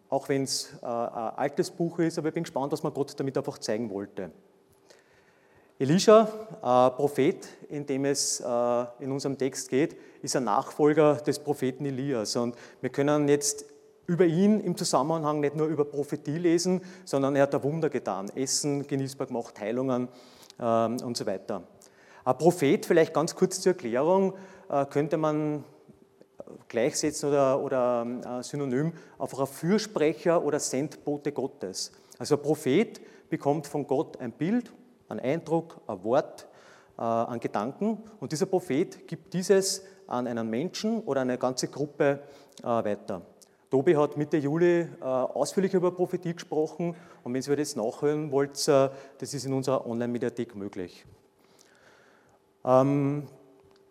auch 0.10 0.30
wenn 0.30 0.44
es 0.44 0.78
äh, 0.82 0.86
ein 0.86 1.36
altes 1.36 1.70
Buch 1.70 2.00
ist, 2.00 2.18
aber 2.18 2.30
ich 2.30 2.34
bin 2.34 2.44
gespannt, 2.44 2.72
was 2.72 2.84
man 2.84 2.94
Gott 2.94 3.20
damit 3.20 3.38
einfach 3.38 3.58
zeigen 3.58 3.90
wollte. 3.90 4.32
Elisha, 5.78 6.22
äh, 6.22 6.96
Prophet, 6.96 7.50
in 7.68 7.86
dem 7.86 8.06
es 8.06 8.40
äh, 8.40 8.86
in 9.00 9.12
unserem 9.12 9.38
Text 9.38 9.68
geht, 9.68 9.98
ist 10.22 10.36
ein 10.38 10.46
Nachfolger 10.46 11.16
des 11.16 11.40
Propheten 11.40 11.86
Elias. 11.86 12.36
Und 12.36 12.56
wir 12.80 12.92
können 12.92 13.28
jetzt 13.28 13.66
über 14.08 14.26
ihn 14.26 14.60
im 14.60 14.76
Zusammenhang 14.76 15.40
nicht 15.40 15.56
nur 15.56 15.68
über 15.68 15.86
Prophetie 15.86 16.38
lesen, 16.38 16.82
sondern 17.06 17.36
er 17.36 17.44
hat 17.44 17.56
ein 17.56 17.64
Wunder 17.64 17.90
getan. 17.90 18.30
Essen 18.36 18.88
genießbar 18.88 19.28
gemacht, 19.28 19.60
Heilungen 19.60 20.08
ähm, 20.60 20.98
und 21.04 21.18
so 21.18 21.26
weiter. 21.26 21.64
Ein 22.24 22.38
Prophet, 22.38 22.86
vielleicht 22.86 23.14
ganz 23.14 23.36
kurz 23.36 23.62
zur 23.62 23.72
Erklärung, 23.72 24.34
äh, 24.70 24.86
könnte 24.86 25.18
man 25.18 25.64
gleichsetzen 26.68 27.30
oder, 27.30 27.62
oder 27.62 28.40
äh, 28.40 28.44
synonym 28.44 28.94
einfach 29.20 29.40
ein 29.40 29.48
Fürsprecher 29.48 30.44
oder 30.44 30.60
Sendbote 30.60 31.32
Gottes. 31.32 31.92
Also 32.18 32.36
ein 32.36 32.42
Prophet 32.42 33.02
bekommt 33.30 33.68
von 33.68 33.88
Gott 33.88 34.20
ein 34.20 34.32
Bild, 34.32 34.72
einen 35.10 35.20
Eindruck, 35.20 35.82
ein 35.88 36.04
Wort, 36.04 36.48
äh, 36.98 37.02
einen 37.02 37.40
Gedanken 37.40 38.04
und 38.20 38.32
dieser 38.32 38.46
Prophet 38.46 39.08
gibt 39.08 39.34
dieses 39.34 39.84
an 40.08 40.28
einen 40.28 40.50
Menschen 40.50 41.00
oder 41.02 41.22
eine 41.22 41.38
ganze 41.38 41.68
Gruppe 41.68 42.20
äh, 42.62 42.66
weiter. 42.66 43.22
Tobi 43.72 43.96
hat 43.96 44.18
Mitte 44.18 44.36
Juli 44.36 44.82
äh, 44.82 44.86
ausführlich 45.02 45.74
über 45.74 45.92
Prophetie 45.92 46.34
gesprochen 46.34 46.94
und 47.24 47.34
wenn 47.34 47.42
ihr 47.42 47.56
das 47.56 47.78
nachhören 47.78 48.30
wollt, 48.30 48.68
äh, 48.68 48.90
das 49.18 49.34
ist 49.34 49.46
in 49.46 49.54
unserer 49.54 49.88
Online-Mediathek 49.88 50.58
möglich. 50.58 51.06
Ähm, 52.66 53.30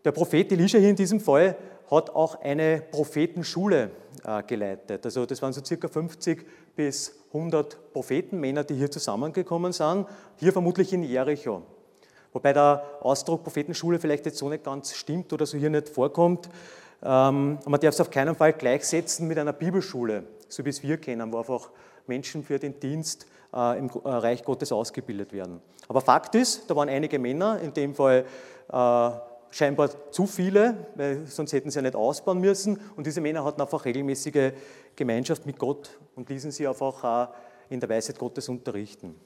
der 0.05 0.13
Prophet 0.13 0.53
Elisha 0.53 0.77
hier 0.77 0.91
in 0.91 0.97
diesem 0.97 1.19
Fall 1.19 1.57
hat 1.91 2.11
auch 2.11 2.43
eine 2.43 2.83
Prophetenschule 2.91 3.91
äh, 4.23 4.43
geleitet. 4.43 5.07
Also 5.07 5.25
das 5.25 5.41
waren 5.41 5.55
so 5.55 5.65
circa 5.65 5.89
50 5.89 6.47
bis 6.77 7.19
100 7.33 7.95
Prophetenmänner, 7.95 8.65
die 8.65 8.75
hier 8.75 8.91
zusammengekommen 8.91 9.73
sind, 9.73 10.07
hier 10.37 10.53
vermutlich 10.53 10.93
in 10.93 11.05
Jericho. 11.05 11.63
Wobei 12.35 12.53
der 12.53 12.85
Ausdruck 13.01 13.45
Prophetenschule 13.45 13.99
vielleicht 13.99 14.27
jetzt 14.27 14.37
so 14.37 14.51
nicht 14.51 14.63
ganz 14.63 14.95
stimmt 14.95 15.33
oder 15.33 15.47
so 15.47 15.57
hier 15.57 15.71
nicht 15.71 15.89
vorkommt. 15.89 16.51
Ähm, 17.03 17.59
man 17.65 17.81
darf 17.81 17.95
es 17.95 18.01
auf 18.01 18.11
keinen 18.11 18.35
Fall 18.35 18.53
gleichsetzen 18.53 19.27
mit 19.27 19.39
einer 19.39 19.53
Bibelschule, 19.53 20.25
so 20.49 20.65
wie 20.65 20.69
es 20.69 20.83
wir 20.83 20.99
kennen, 20.99 21.33
wo 21.33 21.39
einfach 21.39 21.71
Menschen 22.07 22.45
für 22.45 22.59
den 22.59 22.79
Dienst 22.79 23.27
äh, 23.55 23.79
im 23.79 23.89
äh, 23.89 24.09
Reich 24.09 24.45
Gottes 24.45 24.71
ausgebildet 24.73 25.33
werden. 25.33 25.61
Aber 25.89 26.01
Fakt 26.01 26.35
ist, 26.35 26.69
da 26.69 26.77
waren 26.77 26.89
einige 26.89 27.19
Männer, 27.19 27.59
in 27.61 27.73
dem 27.73 27.95
Fall 27.95 28.25
äh, 28.71 29.11
scheinbar 29.51 29.91
zu 30.11 30.27
viele, 30.27 30.87
weil 30.95 31.27
sonst 31.27 31.53
hätten 31.53 31.71
sie 31.71 31.79
ja 31.79 31.83
nicht 31.83 31.97
ausbauen 31.97 32.39
müssen. 32.39 32.79
Und 32.97 33.07
diese 33.07 33.21
Männer 33.21 33.45
hatten 33.45 33.61
einfach 33.61 33.85
regelmäßige 33.85 34.53
Gemeinschaft 34.95 35.47
mit 35.47 35.59
Gott 35.59 35.99
und 36.15 36.29
ließen 36.29 36.53
sie 36.53 36.69
einfach 36.69 37.31
in 37.69 37.81
der 37.81 37.89
Weisheit 37.89 38.17
Gottes 38.17 38.49
unterrichten. 38.49 39.17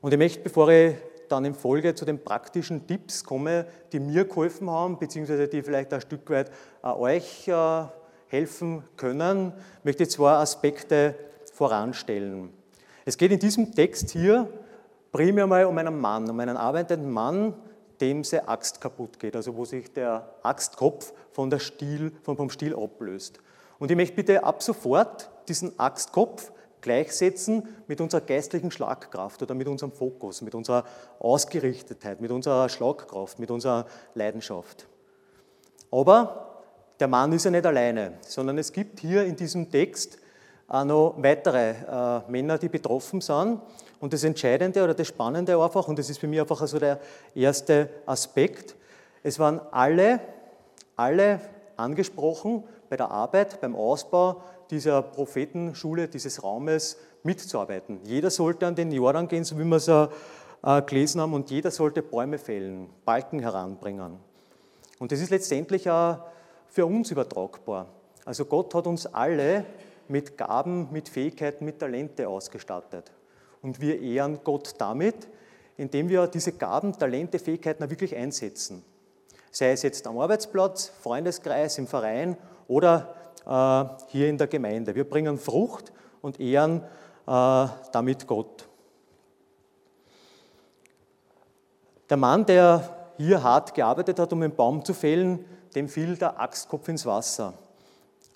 Und 0.00 0.12
ich 0.12 0.18
möchte, 0.18 0.40
bevor 0.40 0.68
ich 0.68 0.94
dann 1.28 1.44
in 1.44 1.54
Folge 1.54 1.94
zu 1.94 2.04
den 2.04 2.22
praktischen 2.22 2.86
Tipps 2.86 3.24
komme, 3.24 3.66
die 3.92 4.00
mir 4.00 4.24
geholfen 4.24 4.70
haben, 4.70 4.98
beziehungsweise 4.98 5.48
die 5.48 5.62
vielleicht 5.62 5.92
ein 5.92 6.00
Stück 6.00 6.28
weit 6.30 6.50
euch 6.82 7.48
äh, 7.48 7.84
helfen 8.28 8.84
können, 8.96 9.52
möchte 9.82 10.02
ich 10.04 10.10
zwei 10.10 10.32
Aspekte 10.32 11.14
voranstellen. 11.52 12.50
Es 13.04 13.16
geht 13.16 13.32
in 13.32 13.38
diesem 13.38 13.74
Text 13.74 14.10
hier 14.10 14.48
primär 15.12 15.46
mal 15.46 15.66
um 15.66 15.78
einen 15.78 16.00
Mann, 16.00 16.28
um 16.28 16.40
einen 16.40 16.56
arbeitenden 16.56 17.10
Mann, 17.10 17.54
dem 18.00 18.24
seine 18.24 18.48
Axt 18.48 18.80
kaputt 18.80 19.20
geht, 19.20 19.36
also 19.36 19.56
wo 19.56 19.64
sich 19.64 19.92
der 19.92 20.28
Axtkopf 20.42 21.12
von 21.30 21.50
der 21.50 21.60
Stiel, 21.60 22.12
vom 22.22 22.50
Stiel 22.50 22.74
ablöst. 22.74 23.38
Und 23.78 23.90
ich 23.90 23.96
möchte 23.96 24.16
bitte 24.16 24.42
ab 24.42 24.62
sofort 24.62 25.30
diesen 25.48 25.78
Axtkopf 25.78 26.50
gleichsetzen 26.84 27.66
mit 27.88 28.00
unserer 28.00 28.20
geistlichen 28.20 28.70
Schlagkraft 28.70 29.42
oder 29.42 29.54
mit 29.54 29.66
unserem 29.66 29.90
Fokus, 29.90 30.42
mit 30.42 30.54
unserer 30.54 30.84
Ausgerichtetheit, 31.18 32.20
mit 32.20 32.30
unserer 32.30 32.68
Schlagkraft, 32.68 33.38
mit 33.38 33.50
unserer 33.50 33.86
Leidenschaft. 34.14 34.86
Aber 35.90 36.62
der 37.00 37.08
Mann 37.08 37.32
ist 37.32 37.44
ja 37.44 37.50
nicht 37.50 37.64
alleine, 37.64 38.12
sondern 38.20 38.58
es 38.58 38.70
gibt 38.70 39.00
hier 39.00 39.24
in 39.24 39.34
diesem 39.34 39.70
Text 39.70 40.18
auch 40.68 40.84
noch 40.84 41.14
weitere 41.18 41.70
äh, 41.70 42.30
Männer, 42.30 42.58
die 42.58 42.68
betroffen 42.68 43.20
sind. 43.20 43.60
Und 44.00 44.12
das 44.12 44.22
Entscheidende 44.22 44.84
oder 44.84 44.92
das 44.92 45.08
Spannende 45.08 45.60
einfach, 45.60 45.88
und 45.88 45.98
das 45.98 46.10
ist 46.10 46.18
für 46.18 46.26
mich 46.26 46.40
einfach 46.40 46.60
also 46.60 46.78
der 46.78 47.00
erste 47.34 47.88
Aspekt, 48.06 48.76
es 49.22 49.38
waren 49.38 49.60
alle, 49.70 50.20
alle 50.96 51.40
angesprochen, 51.76 52.64
bei 52.90 52.96
der 52.96 53.10
Arbeit, 53.10 53.60
beim 53.60 53.74
Ausbau 53.74 54.42
dieser 54.70 55.02
Prophetenschule, 55.02 56.08
dieses 56.08 56.42
Raumes 56.42 56.96
mitzuarbeiten. 57.22 58.00
Jeder 58.04 58.30
sollte 58.30 58.66
an 58.66 58.74
den 58.74 58.92
Jordan 58.92 59.28
gehen, 59.28 59.44
so 59.44 59.58
wie 59.58 59.64
wir 59.64 59.76
es 59.76 59.88
äh, 59.88 60.08
gelesen 60.82 61.20
haben, 61.20 61.34
und 61.34 61.50
jeder 61.50 61.70
sollte 61.70 62.02
Bäume 62.02 62.38
fällen, 62.38 62.88
Balken 63.04 63.40
heranbringen. 63.40 64.18
Und 64.98 65.12
das 65.12 65.20
ist 65.20 65.30
letztendlich 65.30 65.90
auch 65.90 66.18
für 66.68 66.86
uns 66.86 67.10
übertragbar. 67.10 67.86
Also 68.24 68.44
Gott 68.44 68.74
hat 68.74 68.86
uns 68.86 69.06
alle 69.06 69.64
mit 70.08 70.36
Gaben, 70.36 70.88
mit 70.92 71.08
Fähigkeiten, 71.08 71.64
mit 71.64 71.78
Talente 71.78 72.28
ausgestattet. 72.28 73.12
Und 73.62 73.80
wir 73.80 74.00
ehren 74.00 74.40
Gott 74.44 74.74
damit, 74.78 75.28
indem 75.76 76.08
wir 76.08 76.26
diese 76.26 76.52
Gaben, 76.52 76.92
Talente, 76.92 77.38
Fähigkeiten 77.38 77.88
wirklich 77.90 78.14
einsetzen. 78.14 78.84
Sei 79.50 79.70
es 79.70 79.82
jetzt 79.82 80.06
am 80.06 80.18
Arbeitsplatz, 80.18 80.90
Freundeskreis, 81.00 81.78
im 81.78 81.86
Verein 81.86 82.36
oder 82.68 83.14
hier 83.46 84.28
in 84.28 84.38
der 84.38 84.46
Gemeinde. 84.46 84.94
Wir 84.94 85.04
bringen 85.04 85.38
Frucht 85.38 85.92
und 86.22 86.40
ehren 86.40 86.82
äh, 87.26 87.66
damit 87.92 88.26
Gott. 88.26 88.66
Der 92.08 92.16
Mann, 92.16 92.44
der 92.46 93.12
hier 93.16 93.42
hart 93.42 93.74
gearbeitet 93.74 94.18
hat, 94.18 94.32
um 94.32 94.40
den 94.40 94.54
Baum 94.54 94.84
zu 94.84 94.92
fällen, 94.92 95.44
dem 95.74 95.88
fiel 95.88 96.16
der 96.16 96.40
Axtkopf 96.40 96.88
ins 96.88 97.06
Wasser. 97.06 97.54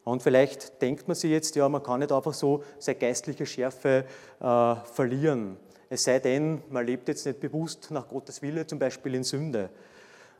Und 0.05 0.23
vielleicht 0.23 0.81
denkt 0.81 1.07
man 1.07 1.15
sich 1.15 1.31
jetzt, 1.31 1.55
ja, 1.55 1.69
man 1.69 1.83
kann 1.83 2.01
nicht 2.01 2.13
einfach 2.13 2.33
so 2.33 2.65
seine 2.79 2.99
geistliche 2.99 3.45
Schärfe 3.45 4.05
äh, 4.41 4.75
verlieren. 4.93 5.59
Es 5.91 6.05
sei 6.05 6.19
denn, 6.19 6.63
man 6.71 6.87
lebt 6.87 7.09
jetzt 7.09 7.27
nicht 7.27 7.41
bewusst 7.41 7.91
nach 7.91 8.09
Gottes 8.09 8.41
Wille, 8.41 8.67
zum 8.67 8.79
Beispiel 8.79 9.15
in 9.15 9.25
Sünde. 9.25 9.69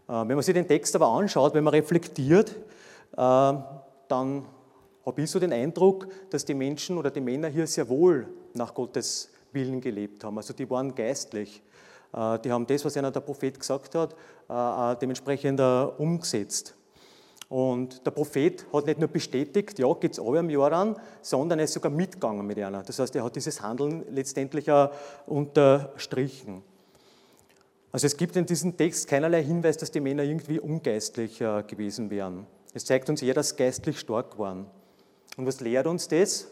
Äh, 0.09 0.13
wenn 0.13 0.29
man 0.29 0.43
sich 0.43 0.55
den 0.55 0.67
Text 0.67 0.97
aber 0.97 1.09
anschaut, 1.09 1.53
wenn 1.53 1.65
man 1.65 1.75
reflektiert, 1.75 2.51
äh, 3.13 3.55
dann 4.09 4.47
habe 5.09 5.23
ich 5.23 5.31
so 5.31 5.39
den 5.39 5.53
Eindruck, 5.53 6.09
dass 6.31 6.45
die 6.45 6.55
Menschen 6.55 6.99
oder 6.99 7.11
die 7.11 7.21
Männer 7.21 7.49
hier 7.49 7.67
sehr 7.67 7.89
wohl 7.89 8.29
nach 8.55 8.75
Gottes 8.75 9.31
Willen 9.53 9.81
gelebt 9.81 10.23
haben. 10.23 10.37
Also 10.37 10.53
die 10.53 10.69
waren 10.69 10.95
geistlich. 10.95 11.63
Äh, 12.13 12.39
die 12.41 12.53
haben 12.53 12.67
das, 12.67 12.85
was 12.85 12.97
einer 12.97 13.11
der 13.11 13.21
Prophet 13.21 13.59
gesagt 13.59 13.95
hat, 13.95 14.15
äh, 14.49 14.97
dementsprechend 15.01 15.61
umgesetzt. 15.61 16.75
Und 17.49 18.05
der 18.05 18.11
Prophet 18.11 18.67
hat 18.75 18.85
nicht 18.85 18.99
nur 18.99 19.09
bestätigt, 19.09 19.79
ja, 19.79 19.91
geht 19.95 20.13
es 20.13 20.21
alle 20.21 20.41
am 20.41 20.51
Jordan, 20.51 20.97
sondern 21.23 21.59
er 21.59 21.65
ist 21.65 21.73
sogar 21.73 21.91
mitgegangen 21.91 22.47
mit 22.47 22.59
einer. 22.59 22.83
Das 22.83 22.99
heißt, 22.99 23.17
er 23.17 23.25
hat 23.25 23.37
dieses 23.37 23.63
Handeln 23.63 24.05
letztendlich 24.11 24.71
auch 24.71 24.91
unterstrichen. 25.27 26.63
Also 27.91 28.07
es 28.07 28.19
gibt 28.19 28.37
in 28.37 28.45
diesem 28.45 28.77
Text 28.77 29.09
keinerlei 29.09 29.43
Hinweis, 29.43 29.79
dass 29.79 29.91
die 29.91 30.01
Männer 30.01 30.25
irgendwie 30.25 30.61
ungeistlich 30.61 31.41
äh, 31.41 31.63
gewesen 31.63 32.11
wären. 32.11 32.47
Es 32.75 32.85
zeigt 32.85 33.09
uns 33.09 33.23
eher, 33.23 33.33
dass 33.33 33.57
geistlich 33.57 33.99
stark 33.99 34.39
waren. 34.39 34.67
Und 35.39 35.47
was 35.47 35.61
lehrt 35.61 35.87
uns 35.87 36.09
das? 36.09 36.49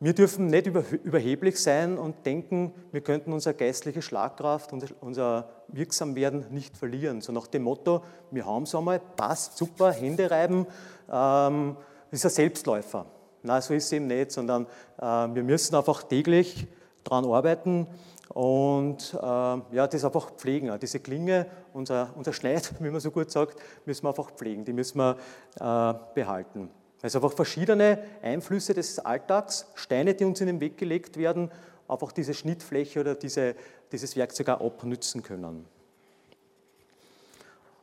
Wir 0.00 0.12
dürfen 0.12 0.48
nicht 0.48 0.66
überheblich 0.66 1.62
sein 1.62 1.98
und 1.98 2.26
denken, 2.26 2.74
wir 2.90 3.00
könnten 3.00 3.32
unsere 3.32 3.54
geistliche 3.54 4.02
Schlagkraft 4.02 4.72
und 4.72 4.92
unser 5.00 5.48
Wirksamwerden 5.68 6.46
nicht 6.50 6.76
verlieren. 6.76 7.20
So 7.20 7.32
nach 7.32 7.46
dem 7.46 7.62
Motto, 7.62 8.02
wir 8.32 8.44
haben 8.44 8.64
es 8.64 8.74
einmal, 8.74 8.98
passt, 8.98 9.56
super, 9.56 9.92
Hände 9.92 10.28
reiben, 10.32 10.66
ähm, 11.08 11.76
ist 12.10 12.24
ein 12.24 12.30
Selbstläufer. 12.30 13.06
Nein, 13.44 13.62
so 13.62 13.72
ist 13.72 13.84
es 13.84 13.92
eben 13.92 14.08
nicht, 14.08 14.32
sondern 14.32 14.66
äh, 14.98 15.04
wir 15.04 15.44
müssen 15.44 15.76
einfach 15.76 16.02
täglich 16.02 16.66
daran 17.04 17.24
arbeiten 17.24 17.86
und 18.30 19.14
äh, 19.14 19.16
ja, 19.16 19.86
das 19.86 20.04
einfach 20.04 20.32
pflegen. 20.32 20.76
Diese 20.82 20.98
Klinge, 20.98 21.46
unser, 21.72 22.10
unser 22.16 22.32
Schneid, 22.32 22.72
wie 22.80 22.90
man 22.90 23.00
so 23.00 23.12
gut 23.12 23.30
sagt, 23.30 23.60
müssen 23.86 24.02
wir 24.02 24.08
einfach 24.08 24.32
pflegen, 24.32 24.64
die 24.64 24.72
müssen 24.72 24.98
wir 24.98 25.16
äh, 25.60 25.94
behalten. 26.14 26.68
Also 27.04 27.18
einfach 27.18 27.34
verschiedene 27.36 28.02
Einflüsse 28.22 28.72
des 28.72 28.98
Alltags, 28.98 29.66
Steine, 29.74 30.14
die 30.14 30.24
uns 30.24 30.40
in 30.40 30.46
den 30.46 30.58
Weg 30.60 30.78
gelegt 30.78 31.18
werden, 31.18 31.50
einfach 31.86 32.12
diese 32.12 32.32
Schnittfläche 32.32 32.98
oder 32.98 33.14
diese, 33.14 33.56
dieses 33.92 34.16
Werkzeug 34.16 34.48
auch 34.48 34.62
abnützen 34.62 35.22
können. 35.22 35.66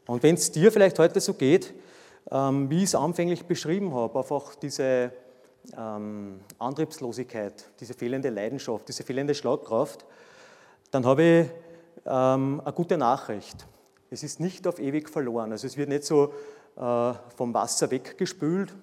Und 0.07 0.23
wenn 0.23 0.33
es 0.33 0.51
dir 0.51 0.71
vielleicht 0.71 0.97
heute 0.97 1.19
so 1.19 1.35
geht, 1.35 1.71
ähm, 2.31 2.67
wie 2.71 2.77
ich 2.77 2.85
es 2.85 2.95
anfänglich 2.95 3.45
beschrieben 3.45 3.93
habe, 3.93 4.17
einfach 4.17 4.55
diese 4.55 5.11
ähm, 5.77 6.39
Antriebslosigkeit, 6.57 7.69
diese 7.79 7.93
fehlende 7.93 8.31
Leidenschaft, 8.31 8.87
diese 8.87 9.03
fehlende 9.03 9.35
Schlagkraft, 9.35 10.03
dann 10.89 11.05
habe 11.05 11.21
ich 11.21 11.47
ähm, 12.07 12.59
eine 12.65 12.73
gute 12.73 12.97
Nachricht. 12.97 13.67
Es 14.09 14.23
ist 14.23 14.39
nicht 14.39 14.65
auf 14.65 14.79
ewig 14.79 15.11
verloren. 15.11 15.51
Also 15.51 15.67
es 15.67 15.77
wird 15.77 15.89
nicht 15.89 16.05
so 16.05 16.33
äh, 16.75 17.13
vom 17.35 17.53
Wasser 17.53 17.91
weggespült, 17.91 18.73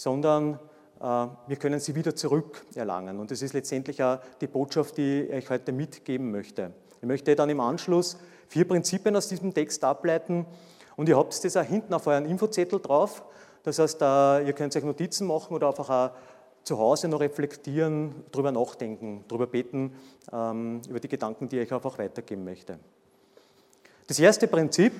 sondern 0.00 0.54
äh, 0.98 1.04
wir 1.04 1.56
können 1.58 1.78
sie 1.78 1.94
wieder 1.94 2.16
zurückerlangen. 2.16 3.18
Und 3.18 3.30
das 3.30 3.42
ist 3.42 3.52
letztendlich 3.52 4.02
auch 4.02 4.18
die 4.40 4.46
Botschaft, 4.46 4.96
die 4.96 5.24
ich 5.24 5.50
heute 5.50 5.72
mitgeben 5.72 6.30
möchte. 6.30 6.72
Ich 7.02 7.06
möchte 7.06 7.36
dann 7.36 7.50
im 7.50 7.60
Anschluss 7.60 8.16
vier 8.48 8.66
Prinzipien 8.66 9.14
aus 9.14 9.28
diesem 9.28 9.52
Text 9.52 9.84
ableiten 9.84 10.46
und 10.96 11.08
ihr 11.10 11.18
habt 11.18 11.44
das 11.44 11.56
auch 11.56 11.64
hinten 11.64 11.92
auf 11.92 12.06
euren 12.06 12.24
Infozettel 12.24 12.80
drauf. 12.80 13.22
Das 13.62 13.78
heißt, 13.78 14.00
ihr 14.00 14.54
könnt 14.54 14.74
euch 14.74 14.84
Notizen 14.84 15.26
machen 15.26 15.54
oder 15.54 15.68
einfach 15.68 15.90
auch 15.90 16.10
zu 16.64 16.78
Hause 16.78 17.08
noch 17.08 17.20
reflektieren, 17.20 18.24
darüber 18.32 18.52
nachdenken, 18.52 19.24
darüber 19.28 19.46
beten, 19.46 19.94
ähm, 20.32 20.80
über 20.88 21.00
die 21.00 21.08
Gedanken, 21.08 21.48
die 21.48 21.58
ich 21.58 21.72
einfach 21.72 21.98
weitergeben 21.98 22.44
möchte. 22.44 22.78
Das 24.06 24.18
erste 24.18 24.48
Prinzip, 24.48 24.92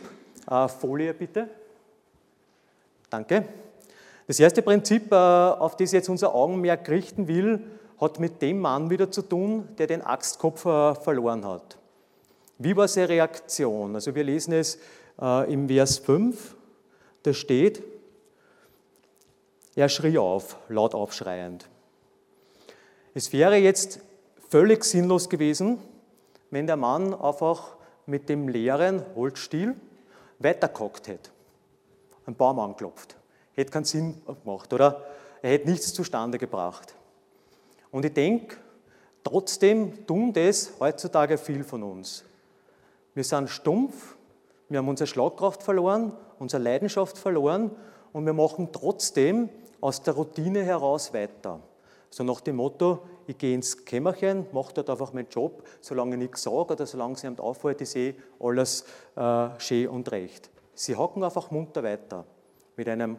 äh, 0.50 0.68
Folie 0.68 1.14
bitte. 1.14 1.48
Danke. 3.08 3.46
Das 4.30 4.38
erste 4.38 4.62
Prinzip, 4.62 5.10
äh, 5.10 5.16
auf 5.16 5.76
das 5.76 5.90
jetzt 5.90 6.08
unser 6.08 6.32
Augenmerk 6.36 6.88
richten 6.88 7.26
will, 7.26 7.66
hat 8.00 8.20
mit 8.20 8.40
dem 8.40 8.60
Mann 8.60 8.88
wieder 8.88 9.10
zu 9.10 9.22
tun, 9.22 9.66
der 9.76 9.88
den 9.88 10.02
Axtkopf 10.02 10.64
äh, 10.66 10.94
verloren 10.94 11.44
hat. 11.44 11.76
Wie 12.56 12.76
war 12.76 12.86
seine 12.86 13.08
Reaktion? 13.08 13.96
Also 13.96 14.14
wir 14.14 14.22
lesen 14.22 14.52
es 14.52 14.78
äh, 15.20 15.52
im 15.52 15.66
Vers 15.66 15.98
5, 15.98 16.54
da 17.24 17.32
steht, 17.34 17.82
er 19.74 19.88
schrie 19.88 20.16
auf, 20.16 20.58
laut 20.68 20.94
aufschreiend. 20.94 21.68
Es 23.14 23.32
wäre 23.32 23.56
jetzt 23.56 23.98
völlig 24.48 24.84
sinnlos 24.84 25.28
gewesen, 25.28 25.80
wenn 26.52 26.68
der 26.68 26.76
Mann 26.76 27.14
einfach 27.14 27.74
mit 28.06 28.28
dem 28.28 28.46
leeren 28.46 29.04
Holzstiel 29.16 29.74
weitergehockt 30.38 31.08
hätte, 31.08 31.30
einen 32.26 32.36
Baum 32.36 32.60
anklopft. 32.60 33.16
Hätte 33.60 33.72
keinen 33.72 33.84
Sinn 33.84 34.22
gemacht, 34.26 34.72
oder? 34.72 35.04
Er 35.42 35.50
hätte 35.50 35.68
nichts 35.68 35.92
zustande 35.92 36.38
gebracht. 36.38 36.94
Und 37.90 38.06
ich 38.06 38.14
denke, 38.14 38.56
trotzdem 39.22 40.06
tun 40.06 40.32
das 40.32 40.72
heutzutage 40.80 41.36
viel 41.36 41.62
von 41.62 41.82
uns. 41.82 42.24
Wir 43.14 43.22
sind 43.22 43.50
stumpf, 43.50 44.16
wir 44.70 44.78
haben 44.78 44.88
unsere 44.88 45.06
Schlagkraft 45.06 45.62
verloren, 45.62 46.12
unsere 46.38 46.62
Leidenschaft 46.62 47.18
verloren 47.18 47.70
und 48.14 48.24
wir 48.24 48.32
machen 48.32 48.70
trotzdem 48.72 49.50
aus 49.82 50.02
der 50.02 50.14
Routine 50.14 50.64
heraus 50.64 51.12
weiter. 51.12 51.60
So 52.08 52.24
nach 52.24 52.40
dem 52.40 52.56
Motto, 52.56 53.00
ich 53.26 53.36
gehe 53.36 53.54
ins 53.54 53.84
Kämmerchen, 53.84 54.46
mache 54.52 54.72
dort 54.72 54.88
einfach 54.88 55.12
meinen 55.12 55.28
Job, 55.28 55.64
solange 55.82 56.14
ich 56.14 56.22
nichts 56.22 56.44
sage 56.44 56.72
oder 56.72 56.86
solange 56.86 57.12
es 57.12 57.22
jemand 57.22 57.40
auffällt, 57.40 57.82
ist 57.82 57.94
eh 57.94 58.14
alles 58.40 58.86
äh, 59.16 59.48
schön 59.58 59.88
und 59.88 60.10
recht. 60.10 60.48
Sie 60.74 60.96
hocken 60.96 61.22
einfach 61.22 61.50
munter 61.50 61.82
weiter 61.82 62.24
mit 62.76 62.88
einem 62.88 63.18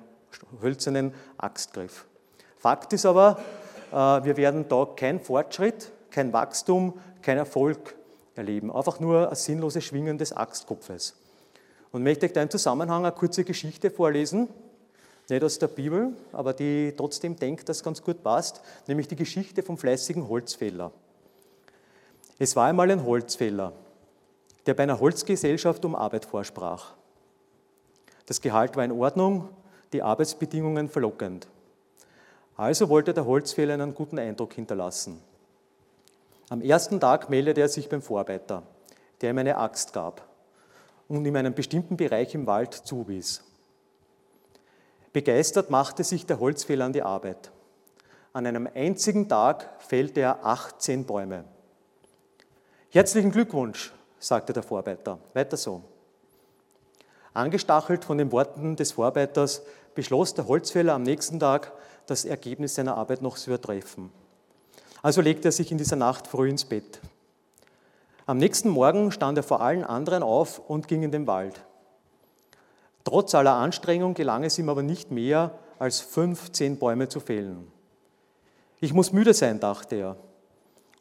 hölzernen 0.61 1.13
Axtgriff. 1.37 2.05
Fakt 2.57 2.93
ist 2.93 3.05
aber, 3.05 3.39
äh, 3.91 3.95
wir 3.95 4.37
werden 4.37 4.67
da 4.69 4.85
keinen 4.95 5.19
Fortschritt, 5.19 5.91
kein 6.11 6.31
Wachstum, 6.33 6.99
kein 7.21 7.37
Erfolg 7.37 7.95
erleben. 8.35 8.71
Einfach 8.71 8.99
nur 8.99 9.29
ein 9.29 9.35
sinnloses 9.35 9.83
Schwingen 9.83 10.17
des 10.17 10.33
Axtkopfes. 10.33 11.15
Und 11.91 12.03
möchte 12.03 12.25
ich 12.25 12.33
da 12.33 12.41
im 12.41 12.49
Zusammenhang 12.49 13.05
eine 13.05 13.13
kurze 13.13 13.43
Geschichte 13.43 13.91
vorlesen, 13.91 14.47
nicht 15.29 15.43
aus 15.43 15.59
der 15.59 15.67
Bibel, 15.67 16.13
aber 16.33 16.53
die 16.53 16.93
trotzdem 16.95 17.35
denkt, 17.37 17.69
dass 17.69 17.83
ganz 17.83 18.01
gut 18.01 18.21
passt, 18.21 18.61
nämlich 18.87 19.07
die 19.07 19.15
Geschichte 19.15 19.63
vom 19.63 19.77
fleißigen 19.77 20.27
Holzfäller. 20.27 20.91
Es 22.37 22.55
war 22.55 22.67
einmal 22.67 22.91
ein 22.91 23.05
Holzfäller, 23.05 23.71
der 24.65 24.73
bei 24.73 24.83
einer 24.83 24.99
Holzgesellschaft 24.99 25.85
um 25.85 25.95
Arbeit 25.95 26.25
vorsprach. 26.25 26.93
Das 28.25 28.41
Gehalt 28.41 28.75
war 28.75 28.83
in 28.83 28.91
Ordnung, 28.91 29.49
die 29.93 30.01
Arbeitsbedingungen 30.01 30.89
verlockend. 30.89 31.47
Also 32.55 32.89
wollte 32.89 33.13
der 33.13 33.25
Holzfäller 33.25 33.73
einen 33.73 33.93
guten 33.93 34.19
Eindruck 34.19 34.53
hinterlassen. 34.53 35.21
Am 36.49 36.61
ersten 36.61 36.99
Tag 36.99 37.29
meldete 37.29 37.61
er 37.61 37.69
sich 37.69 37.89
beim 37.89 38.01
Vorarbeiter, 38.01 38.63
der 39.21 39.31
ihm 39.31 39.37
eine 39.37 39.57
Axt 39.57 39.93
gab 39.93 40.27
und 41.07 41.25
ihm 41.25 41.35
einen 41.35 41.53
bestimmten 41.53 41.97
Bereich 41.97 42.35
im 42.35 42.45
Wald 42.45 42.73
zuwies. 42.73 43.43
Begeistert 45.13 45.69
machte 45.69 46.03
sich 46.03 46.25
der 46.25 46.39
Holzfäller 46.39 46.85
an 46.85 46.93
die 46.93 47.03
Arbeit. 47.03 47.51
An 48.33 48.45
einem 48.45 48.69
einzigen 48.73 49.27
Tag 49.27 49.69
fällte 49.81 50.21
er 50.21 50.45
18 50.45 51.05
Bäume. 51.05 51.43
Herzlichen 52.89 53.31
Glückwunsch, 53.31 53.93
sagte 54.19 54.53
der 54.53 54.63
Vorarbeiter. 54.63 55.19
Weiter 55.33 55.57
so. 55.57 55.81
Angestachelt 57.33 58.03
von 58.03 58.17
den 58.17 58.31
Worten 58.31 58.75
des 58.75 58.93
Vorarbeiters 58.93 59.61
beschloss 59.95 60.33
der 60.33 60.47
Holzfäller 60.47 60.93
am 60.93 61.03
nächsten 61.03 61.39
Tag, 61.39 61.71
das 62.05 62.25
Ergebnis 62.25 62.75
seiner 62.75 62.97
Arbeit 62.97 63.21
noch 63.21 63.37
zu 63.37 63.49
übertreffen. 63.51 64.11
Also 65.01 65.21
legte 65.21 65.47
er 65.47 65.51
sich 65.51 65.71
in 65.71 65.77
dieser 65.77 65.95
Nacht 65.95 66.27
früh 66.27 66.49
ins 66.49 66.65
Bett. 66.65 66.99
Am 68.25 68.37
nächsten 68.37 68.69
Morgen 68.69 69.11
stand 69.11 69.37
er 69.37 69.43
vor 69.43 69.61
allen 69.61 69.83
anderen 69.83 70.23
auf 70.23 70.59
und 70.59 70.87
ging 70.87 71.03
in 71.03 71.11
den 71.11 71.27
Wald. 71.27 71.61
Trotz 73.03 73.33
aller 73.33 73.53
Anstrengung 73.53 74.13
gelang 74.13 74.43
es 74.43 74.59
ihm 74.59 74.69
aber 74.69 74.83
nicht 74.83 75.09
mehr, 75.09 75.51
als 75.79 76.01
15 76.01 76.77
Bäume 76.77 77.09
zu 77.09 77.19
fällen. 77.19 77.71
Ich 78.79 78.93
muss 78.93 79.11
müde 79.11 79.33
sein, 79.33 79.59
dachte 79.59 79.95
er, 79.95 80.17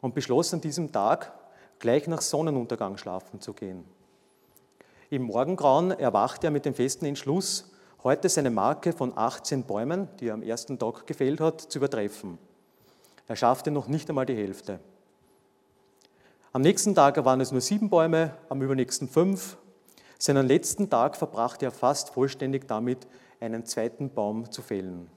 und 0.01 0.15
beschloss 0.15 0.53
an 0.53 0.61
diesem 0.61 0.91
Tag, 0.91 1.33
gleich 1.79 2.07
nach 2.07 2.21
Sonnenuntergang 2.21 2.97
schlafen 2.97 3.39
zu 3.41 3.53
gehen. 3.53 3.85
Im 5.11 5.23
Morgengrauen 5.23 5.91
erwachte 5.91 6.47
er 6.47 6.51
mit 6.51 6.63
dem 6.63 6.73
festen 6.73 7.03
Entschluss, 7.03 7.69
heute 8.01 8.29
seine 8.29 8.49
Marke 8.49 8.93
von 8.93 9.11
18 9.13 9.65
Bäumen, 9.65 10.07
die 10.21 10.29
er 10.29 10.35
am 10.35 10.41
ersten 10.41 10.79
Tag 10.79 11.05
gefällt 11.05 11.41
hat, 11.41 11.59
zu 11.59 11.79
übertreffen. 11.79 12.37
Er 13.27 13.35
schaffte 13.35 13.71
noch 13.71 13.89
nicht 13.89 14.07
einmal 14.07 14.25
die 14.25 14.37
Hälfte. 14.37 14.79
Am 16.53 16.61
nächsten 16.61 16.95
Tag 16.95 17.25
waren 17.25 17.41
es 17.41 17.51
nur 17.51 17.59
sieben 17.59 17.89
Bäume, 17.89 18.37
am 18.47 18.61
übernächsten 18.61 19.09
fünf 19.09 19.57
seinen 20.17 20.47
letzten 20.47 20.89
Tag 20.89 21.17
verbrachte 21.17 21.65
er 21.65 21.71
fast 21.71 22.11
vollständig 22.11 22.69
damit, 22.69 23.05
einen 23.41 23.65
zweiten 23.65 24.13
Baum 24.13 24.49
zu 24.49 24.61
fällen. 24.61 25.09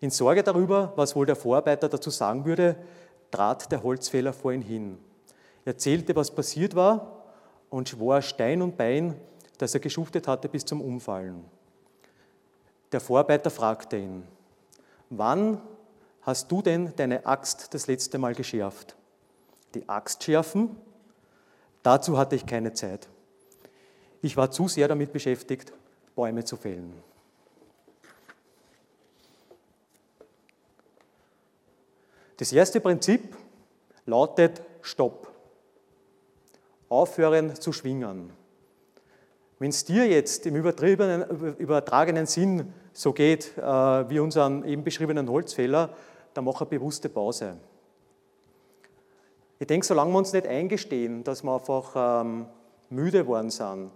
In 0.00 0.10
Sorge 0.10 0.42
darüber, 0.42 0.92
was 0.96 1.16
wohl 1.16 1.24
der 1.24 1.36
Vorarbeiter 1.36 1.88
dazu 1.88 2.10
sagen 2.10 2.44
würde, 2.44 2.76
trat 3.30 3.72
der 3.72 3.82
Holzfäller 3.82 4.34
vor 4.34 4.52
ihn 4.52 4.60
hin. 4.60 4.98
Er 5.64 5.72
erzählte, 5.72 6.14
was 6.14 6.30
passiert 6.30 6.74
war 6.74 7.17
und 7.70 7.88
schwor 7.88 8.22
Stein 8.22 8.62
und 8.62 8.76
Bein, 8.76 9.14
dass 9.58 9.74
er 9.74 9.80
geschuftet 9.80 10.26
hatte 10.26 10.48
bis 10.48 10.64
zum 10.64 10.80
Umfallen. 10.80 11.44
Der 12.92 13.00
Vorarbeiter 13.00 13.50
fragte 13.50 13.98
ihn, 13.98 14.24
wann 15.10 15.60
hast 16.22 16.50
du 16.50 16.62
denn 16.62 16.92
deine 16.96 17.26
Axt 17.26 17.74
das 17.74 17.86
letzte 17.86 18.18
Mal 18.18 18.34
geschärft? 18.34 18.96
Die 19.74 19.88
Axt 19.88 20.24
schärfen? 20.24 20.76
Dazu 21.82 22.16
hatte 22.16 22.36
ich 22.36 22.46
keine 22.46 22.72
Zeit. 22.72 23.08
Ich 24.22 24.36
war 24.36 24.50
zu 24.50 24.68
sehr 24.68 24.88
damit 24.88 25.12
beschäftigt, 25.12 25.72
Bäume 26.14 26.44
zu 26.44 26.56
fällen. 26.56 26.92
Das 32.38 32.52
erste 32.52 32.80
Prinzip 32.80 33.36
lautet 34.06 34.62
Stopp. 34.80 35.27
Aufhören 36.88 37.54
zu 37.54 37.72
schwingen. 37.72 38.30
Wenn 39.58 39.70
es 39.70 39.84
dir 39.84 40.06
jetzt 40.06 40.46
im 40.46 40.54
übertragenen 40.56 42.26
Sinn 42.26 42.72
so 42.92 43.12
geht 43.12 43.56
äh, 43.58 43.60
wie 43.62 44.20
unseren 44.20 44.64
eben 44.64 44.84
beschriebenen 44.84 45.28
Holzfäller, 45.28 45.90
dann 46.34 46.44
mach 46.44 46.60
eine 46.60 46.70
bewusste 46.70 47.08
Pause. 47.08 47.56
Ich 49.58 49.66
denke, 49.66 49.84
solange 49.84 50.12
wir 50.12 50.18
uns 50.18 50.32
nicht 50.32 50.46
eingestehen, 50.46 51.24
dass 51.24 51.42
wir 51.42 51.52
einfach 51.52 52.22
ähm, 52.24 52.46
müde 52.90 53.26
worden 53.26 53.50
sind, 53.50 53.90